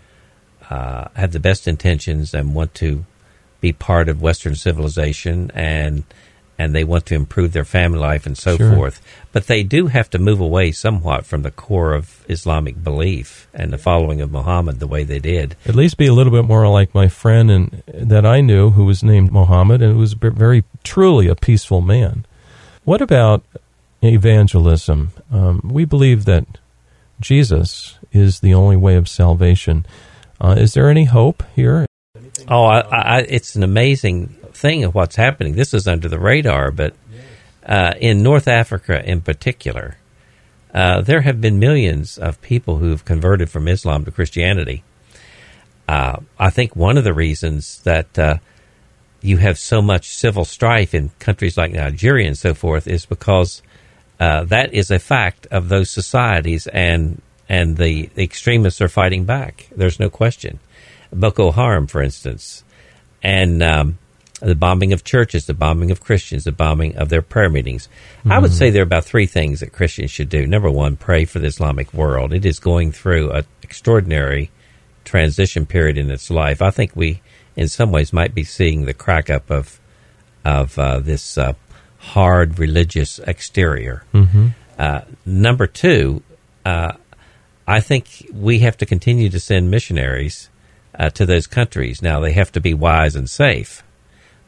uh, 0.71 1.09
have 1.15 1.33
the 1.33 1.41
best 1.41 1.69
intentions 1.69 2.33
and 2.33 2.55
want 2.55 2.73
to 2.75 3.05
be 3.61 3.73
part 3.73 4.09
of 4.09 4.23
Western 4.23 4.55
civilization 4.55 5.51
and 5.55 6.05
and 6.57 6.73
they 6.73 6.85
want 6.85 7.05
to 7.07 7.17
improve 7.17 7.53
their 7.53 7.65
family 7.65 7.99
life 7.99 8.27
and 8.27 8.39
so 8.39 8.57
Sure. 8.57 8.73
forth. 8.77 9.03
But 9.33 9.49
they 9.49 9.65
do 9.65 9.89
have 9.89 10.09
to 10.11 10.21
move 10.21 10.39
away 10.41 10.71
somewhat 10.71 11.27
from 11.27 11.43
the 11.43 11.51
core 11.51 11.95
of 11.95 12.25
Islamic 12.29 12.83
belief 12.83 13.49
and 13.53 13.73
the 13.73 13.79
following 13.79 14.21
of 14.21 14.31
Muhammad 14.31 14.79
the 14.79 14.87
way 14.87 15.03
they 15.03 15.19
did. 15.19 15.57
At 15.67 15.75
least 15.75 15.97
be 15.97 16.07
a 16.07 16.13
little 16.15 16.33
bit 16.33 16.45
more 16.45 16.69
like 16.69 16.95
my 16.95 17.09
friend 17.09 17.51
and 17.51 17.83
that 17.89 18.25
I 18.25 18.41
knew 18.41 18.71
who 18.71 18.85
was 18.85 19.03
named 19.03 19.33
Muhammad 19.33 19.83
and 19.83 19.99
was 19.99 20.13
very 20.13 20.63
truly 20.85 21.27
a 21.27 21.35
peaceful 21.35 21.81
man. 21.81 22.25
What 22.85 23.03
about 23.03 23.43
evangelism? 24.01 25.11
Um, 25.33 25.61
we 25.65 25.85
believe 25.85 26.25
that 26.27 26.47
Jesus 27.25 27.99
is 28.13 28.41
the 28.41 28.53
only 28.53 28.77
way 28.77 28.97
of 28.97 29.09
salvation. 29.09 29.87
Uh, 30.39 30.57
is 30.59 30.75
there 30.75 30.91
any 30.91 31.05
hope 31.05 31.43
here? 31.57 31.87
Oh, 32.49 32.65
I, 32.65 32.81
I, 32.81 33.19
it's 33.21 33.57
an 33.57 33.63
amazing 33.63 34.29
thing 34.53 34.85
of 34.85 34.95
what's 34.95 35.17
happening. 35.17 35.55
This 35.55 35.73
is 35.73 35.89
under 35.89 36.07
the 36.07 36.19
radar, 36.19 36.71
but 36.71 36.95
uh, 37.65 37.95
in 37.99 38.23
North 38.23 38.47
Africa 38.47 39.03
in 39.09 39.23
particular, 39.23 39.97
uh, 40.75 41.01
there 41.01 41.23
have 41.23 41.41
been 41.41 41.59
millions 41.59 42.19
of 42.19 42.43
people 42.43 42.77
who 42.77 42.91
have 42.91 43.07
converted 43.07 43.49
from 43.49 43.69
Islam 43.69 44.05
to 44.05 44.11
Christianity. 44.11 44.85
Uh, 45.89 46.19
I 46.39 46.51
think 46.51 46.77
one 46.77 46.99
of 46.99 47.05
the 47.05 47.15
reasons 47.15 47.81
that 47.85 48.19
uh, 48.19 48.37
you 49.23 49.39
have 49.39 49.59
so 49.59 49.81
much 49.81 50.15
civil 50.15 50.45
strife 50.45 50.93
in 50.93 51.11
countries 51.19 51.57
like 51.57 51.73
Nigeria 51.73 52.27
and 52.27 52.37
so 52.37 52.53
forth 52.53 52.87
is 52.87 53.07
because 53.07 53.63
uh, 54.25 54.45
that 54.45 54.73
is 54.73 54.91
a 54.91 54.99
fact 54.99 55.47
of 55.51 55.69
those 55.69 55.91
societies, 55.91 56.67
and 56.69 57.21
and 57.47 57.77
the, 57.77 58.09
extremists 58.17 58.81
are 58.81 58.89
fighting 58.89 59.25
back. 59.27 59.69
There's 59.77 60.01
no 60.01 60.09
question. 60.09 60.61
Boko 61.13 61.51
Haram, 61.51 61.87
for 61.87 62.01
instance, 62.01 62.65
and 63.23 63.63
um, 63.63 63.99
the 64.41 64.55
bombing 64.55 64.95
of 64.95 65.05
churches, 65.05 65.45
the 65.45 65.53
bombing 65.53 65.91
of 65.91 66.01
Christians, 66.01 66.45
the 66.45 66.53
bombing 66.53 66.97
of 66.97 67.11
their 67.11 67.21
prayer 67.21 67.51
meetings. 67.51 67.89
I 68.25 68.39
would 68.39 68.53
say 68.53 68.71
there 68.71 68.83
are 68.83 68.91
about 68.93 69.05
three 69.05 69.27
things 69.27 69.61
that 69.61 69.73
Christians 69.73 70.11
should 70.11 70.31
do. 70.31 70.47
Number 70.47 70.71
one, 70.71 70.97
pray 70.97 71.27
for 71.27 71.39
the 71.39 71.47
Islamic 71.47 71.93
world. 71.93 72.33
It 72.33 72.47
is 72.47 72.59
going 72.59 72.93
through 72.93 73.31
an 73.31 73.45
extraordinary 73.63 74.51
transition 75.05 75.67
period 75.67 75.99
in 75.99 76.11
its 76.11 76.31
life. 76.31 76.63
I 76.63 76.71
think 76.71 76.97
we, 76.97 77.21
in 77.57 77.69
some 77.69 77.93
ways, 77.93 78.13
might 78.13 78.35
be 78.35 78.45
seeing 78.45 78.87
the 78.87 78.95
crack 78.95 79.29
up 79.29 79.51
of 79.51 79.79
of 80.45 80.79
uh, 80.79 81.01
this 81.01 81.39
uh, 81.39 81.55
hard 82.13 82.59
religious 82.59 83.19
exterior. 83.21 84.05
Mm-hmm. 84.13 84.49
Uh, 84.79 85.01
number 85.25 85.67
two, 85.67 86.23
uh, 86.65 86.93
I 87.67 87.81
think 87.81 88.29
we 88.33 88.61
have 88.61 88.77
to 88.79 88.87
continue 88.87 89.31
to 89.31 89.41
send 89.41 89.71
missionaries 89.71 90.51
uh, 90.99 91.11
to 91.11 91.27
those 91.27 91.47
countries. 91.47 92.03
Now, 92.03 92.21
they 92.21 92.33
have 92.33 92.53
to 92.53 92.61
be 92.61 92.75
wise 92.75 93.17
and 93.17 93.29
safe. 93.29 93.83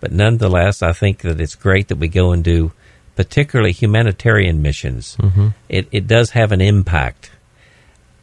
But 0.01 0.13
nonetheless, 0.13 0.83
I 0.83 0.93
think 0.93 1.23
that 1.23 1.41
it's 1.41 1.55
great 1.55 1.89
that 1.89 1.99
we 1.99 2.09
go 2.09 2.33
and 2.33 2.45
do 2.45 2.73
particularly 3.17 3.73
humanitarian 3.73 4.61
missions. 4.61 5.17
Mm-hmm. 5.17 5.49
It, 5.69 5.89
it 5.91 6.07
does 6.07 6.31
have 6.31 6.53
an 6.53 6.61
impact. 6.61 7.31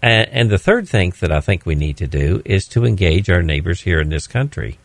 And, 0.02 0.30
and 0.32 0.50
the 0.50 0.60
third 0.60 0.88
thing 0.88 1.13
that 1.19 1.32
I 1.32 1.41
think 1.41 1.65
we 1.65 1.76
need 1.76 1.98
to 1.98 2.08
do 2.08 2.41
is 2.46 2.67
to 2.69 2.86
engage 2.86 3.30
our 3.30 3.41
neighbors 3.41 3.82
here 3.82 4.00
in 4.00 4.10
this 4.10 4.28
country. 4.28 4.78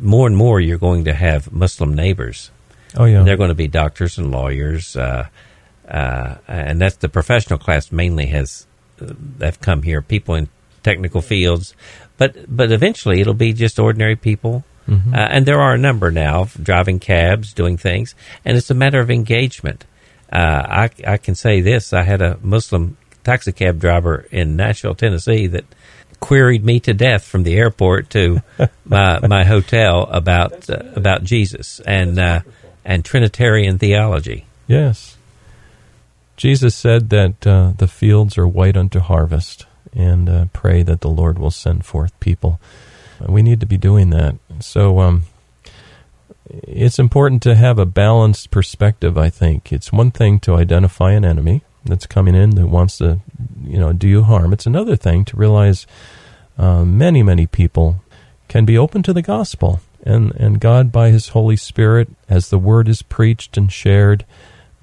More 0.00 0.26
and 0.26 0.36
more, 0.36 0.60
you're 0.60 0.78
going 0.78 1.04
to 1.04 1.14
have 1.14 1.52
Muslim 1.52 1.94
neighbors. 1.94 2.50
Oh 2.96 3.04
yeah. 3.04 3.22
They're 3.22 3.36
going 3.36 3.48
to 3.48 3.54
be 3.54 3.68
doctors 3.68 4.18
and 4.18 4.30
lawyers, 4.30 4.96
uh, 4.96 5.26
uh, 5.88 6.34
and 6.46 6.80
that's 6.80 6.96
the 6.96 7.08
professional 7.08 7.58
class 7.58 7.90
mainly 7.90 8.26
has 8.26 8.66
have 9.40 9.60
come 9.60 9.82
here. 9.82 10.00
People 10.00 10.34
in 10.36 10.48
technical 10.82 11.20
fields, 11.20 11.74
but 12.16 12.36
but 12.54 12.70
eventually 12.70 13.20
it'll 13.20 13.34
be 13.34 13.52
just 13.52 13.78
ordinary 13.78 14.16
people. 14.16 14.64
Mhm. 14.88 15.14
Uh, 15.14 15.16
and 15.16 15.46
there 15.46 15.60
are 15.60 15.74
a 15.74 15.78
number 15.78 16.10
now 16.10 16.48
driving 16.62 16.98
cabs, 16.98 17.52
doing 17.54 17.76
things, 17.76 18.14
and 18.44 18.56
it's 18.56 18.70
a 18.70 18.74
matter 18.74 19.00
of 19.00 19.10
engagement. 19.10 19.84
Uh, 20.30 20.62
I 20.68 20.90
I 21.06 21.16
can 21.16 21.34
say 21.34 21.60
this: 21.60 21.92
I 21.92 22.02
had 22.02 22.20
a 22.22 22.38
Muslim 22.42 22.96
taxi 23.24 23.52
cab 23.52 23.80
driver 23.80 24.26
in 24.30 24.56
Nashville, 24.56 24.94
Tennessee, 24.94 25.46
that 25.48 25.64
queried 26.20 26.64
me 26.64 26.80
to 26.80 26.94
death 26.94 27.24
from 27.24 27.42
the 27.42 27.56
airport 27.56 28.10
to 28.10 28.42
my 28.84 29.20
my 29.26 29.44
hotel 29.44 30.02
about 30.10 30.68
uh, 30.70 30.82
about 30.94 31.24
Jesus 31.24 31.80
and 31.80 32.18
uh, 32.18 32.40
and 32.84 33.04
Trinitarian 33.04 33.78
theology. 33.78 34.46
Yes. 34.66 35.16
Jesus 36.36 36.74
said 36.74 37.10
that 37.10 37.46
uh, 37.46 37.72
the 37.76 37.88
fields 37.88 38.36
are 38.36 38.46
white 38.46 38.76
unto 38.76 38.98
harvest, 39.00 39.66
and 39.92 40.28
uh, 40.28 40.46
pray 40.52 40.82
that 40.82 41.00
the 41.00 41.10
Lord 41.10 41.38
will 41.38 41.50
send 41.50 41.84
forth 41.84 42.18
people. 42.20 42.60
We 43.26 43.42
need 43.42 43.60
to 43.60 43.66
be 43.66 43.76
doing 43.76 44.10
that. 44.10 44.36
So 44.60 44.98
um, 44.98 45.24
it's 46.46 46.98
important 46.98 47.42
to 47.44 47.54
have 47.54 47.78
a 47.78 47.86
balanced 47.86 48.50
perspective. 48.50 49.16
I 49.16 49.30
think 49.30 49.72
it's 49.72 49.92
one 49.92 50.10
thing 50.10 50.40
to 50.40 50.56
identify 50.56 51.12
an 51.12 51.24
enemy 51.24 51.62
that's 51.84 52.06
coming 52.06 52.34
in 52.34 52.50
that 52.50 52.66
wants 52.66 52.98
to, 52.98 53.20
you 53.62 53.78
know, 53.78 53.92
do 53.92 54.08
you 54.08 54.22
harm. 54.24 54.52
It's 54.52 54.66
another 54.66 54.96
thing 54.96 55.24
to 55.26 55.36
realize 55.36 55.86
uh, 56.58 56.84
many, 56.84 57.22
many 57.22 57.46
people 57.46 58.02
can 58.48 58.64
be 58.64 58.76
open 58.76 59.02
to 59.04 59.12
the 59.12 59.22
gospel, 59.22 59.80
and 60.04 60.32
and 60.36 60.60
God, 60.60 60.92
by 60.92 61.10
His 61.10 61.28
Holy 61.28 61.56
Spirit, 61.56 62.08
as 62.28 62.50
the 62.50 62.58
word 62.58 62.88
is 62.88 63.02
preached 63.02 63.56
and 63.56 63.72
shared, 63.72 64.24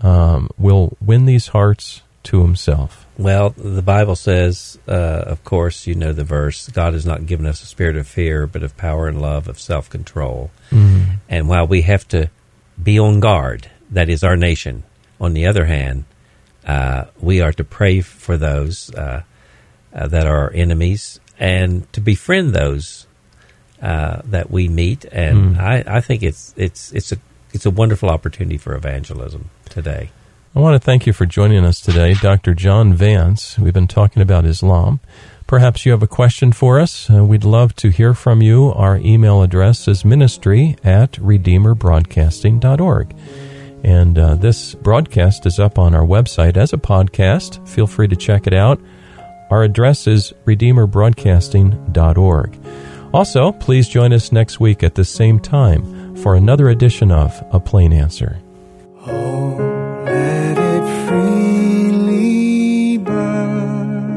um, 0.01 0.49
will 0.57 0.97
win 0.99 1.25
these 1.25 1.47
hearts 1.47 2.01
to 2.23 2.41
Himself. 2.41 3.05
Well, 3.17 3.51
the 3.51 3.81
Bible 3.81 4.15
says, 4.15 4.79
uh, 4.87 4.91
of 4.91 5.43
course, 5.43 5.85
you 5.85 5.95
know 5.95 6.11
the 6.11 6.23
verse 6.23 6.67
God 6.69 6.93
has 6.93 7.05
not 7.05 7.25
given 7.25 7.45
us 7.45 7.61
a 7.61 7.67
spirit 7.67 7.97
of 7.97 8.07
fear, 8.07 8.47
but 8.47 8.63
of 8.63 8.75
power 8.77 9.07
and 9.07 9.21
love, 9.21 9.47
of 9.47 9.59
self 9.59 9.89
control. 9.89 10.51
And 11.29 11.47
while 11.47 11.67
we 11.67 11.83
have 11.83 12.07
to 12.09 12.29
be 12.81 12.97
on 12.99 13.19
guard, 13.19 13.69
that 13.91 14.09
is 14.09 14.23
our 14.23 14.35
nation, 14.35 14.83
on 15.19 15.33
the 15.33 15.45
other 15.45 15.65
hand, 15.65 16.05
uh, 16.65 17.05
we 17.19 17.41
are 17.41 17.53
to 17.53 17.63
pray 17.63 18.01
for 18.01 18.37
those 18.37 18.93
uh, 18.95 19.23
uh, 19.93 20.07
that 20.07 20.25
are 20.25 20.43
our 20.43 20.53
enemies 20.53 21.19
and 21.39 21.91
to 21.93 22.01
befriend 22.01 22.53
those 22.53 23.00
uh, 23.81 24.21
that 24.25 24.51
we 24.51 24.67
meet. 24.67 25.05
And 25.11 25.55
Mm. 25.55 25.59
I, 25.59 25.83
I 25.97 26.01
think 26.01 26.21
it's 26.23 26.53
it's 26.57 26.91
it's 26.93 27.11
a 27.11 27.17
it's 27.53 27.65
a 27.65 27.71
wonderful 27.71 28.09
opportunity 28.09 28.57
for 28.57 28.75
evangelism 28.75 29.49
today. 29.69 30.09
I 30.55 30.59
want 30.59 30.75
to 30.75 30.79
thank 30.85 31.07
you 31.07 31.13
for 31.13 31.25
joining 31.25 31.63
us 31.65 31.79
today, 31.79 32.13
Dr. 32.13 32.53
John 32.53 32.93
Vance. 32.93 33.57
We've 33.57 33.73
been 33.73 33.87
talking 33.87 34.21
about 34.21 34.45
Islam. 34.45 34.99
Perhaps 35.47 35.85
you 35.85 35.91
have 35.93 36.03
a 36.03 36.07
question 36.07 36.51
for 36.53 36.79
us. 36.79 37.09
Uh, 37.09 37.23
we'd 37.25 37.43
love 37.43 37.75
to 37.77 37.89
hear 37.89 38.13
from 38.13 38.41
you. 38.41 38.71
Our 38.73 38.97
email 38.97 39.41
address 39.43 39.87
is 39.87 40.05
ministry 40.05 40.75
at 40.83 41.13
redeemerbroadcasting.org. 41.13 43.15
And 43.83 44.17
uh, 44.19 44.35
this 44.35 44.75
broadcast 44.75 45.45
is 45.45 45.57
up 45.59 45.77
on 45.79 45.93
our 45.95 46.05
website 46.05 46.55
as 46.57 46.71
a 46.73 46.77
podcast. 46.77 47.65
Feel 47.67 47.87
free 47.87 48.07
to 48.09 48.15
check 48.15 48.45
it 48.47 48.53
out. 48.53 48.79
Our 49.49 49.63
address 49.63 50.05
is 50.07 50.33
redeemerbroadcasting.org. 50.45 52.57
Also, 53.13 53.51
please 53.51 53.89
join 53.89 54.13
us 54.13 54.31
next 54.31 54.61
week 54.61 54.83
at 54.83 54.95
the 54.95 55.03
same 55.03 55.37
time 55.37 56.15
for 56.15 56.35
another 56.35 56.69
edition 56.69 57.11
of 57.11 57.43
A 57.51 57.59
Plain 57.59 57.91
Answer. 57.91 58.39
Oh, 59.05 59.57
let 60.05 60.57
it 60.57 61.07
freely 61.09 62.97
burn 62.99 64.07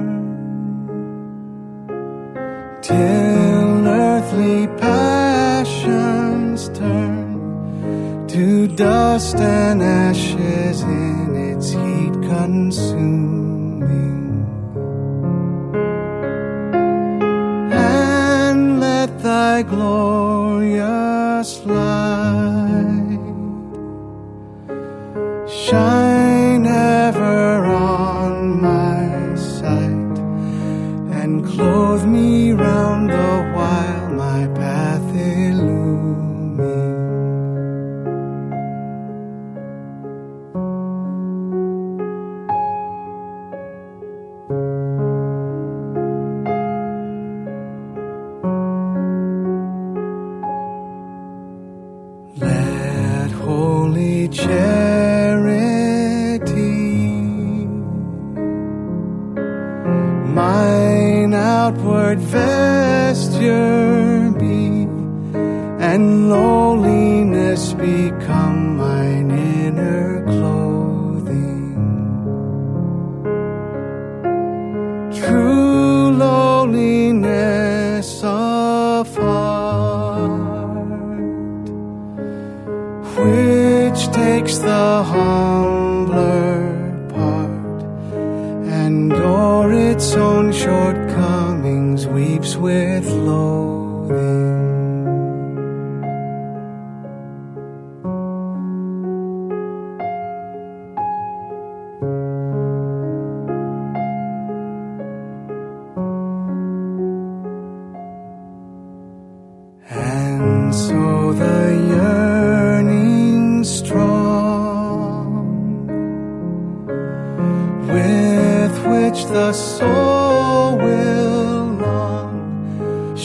till 2.83 3.89
earthly 3.89 4.69
passions 4.79 6.69
turn 6.69 8.29
to 8.29 8.69
dust 8.69 9.35
and 9.37 9.83
ashes 9.83 10.83
in 10.83 11.35
its 11.35 11.71
heat 11.71 12.13
consuming. 12.31 13.34
Thy 19.55 19.63
glorious 19.63 21.51
light 21.65 22.64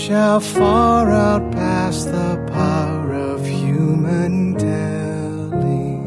shall 0.09 0.39
far 0.39 1.05
outpass 1.05 2.05
the 2.05 2.35
power 2.51 3.13
of 3.13 3.45
human 3.45 4.55
telling. 4.55 6.01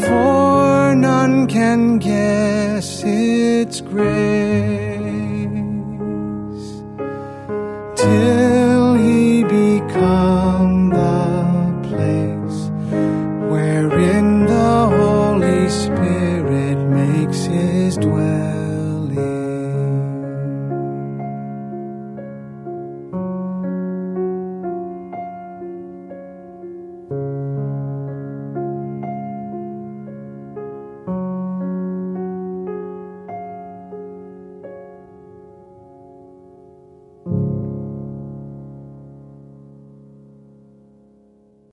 For 0.00 0.94
none 0.94 1.46
can 1.48 1.98
guess 1.98 3.02
its 3.04 3.82
grace 3.82 4.00
till 7.96 8.63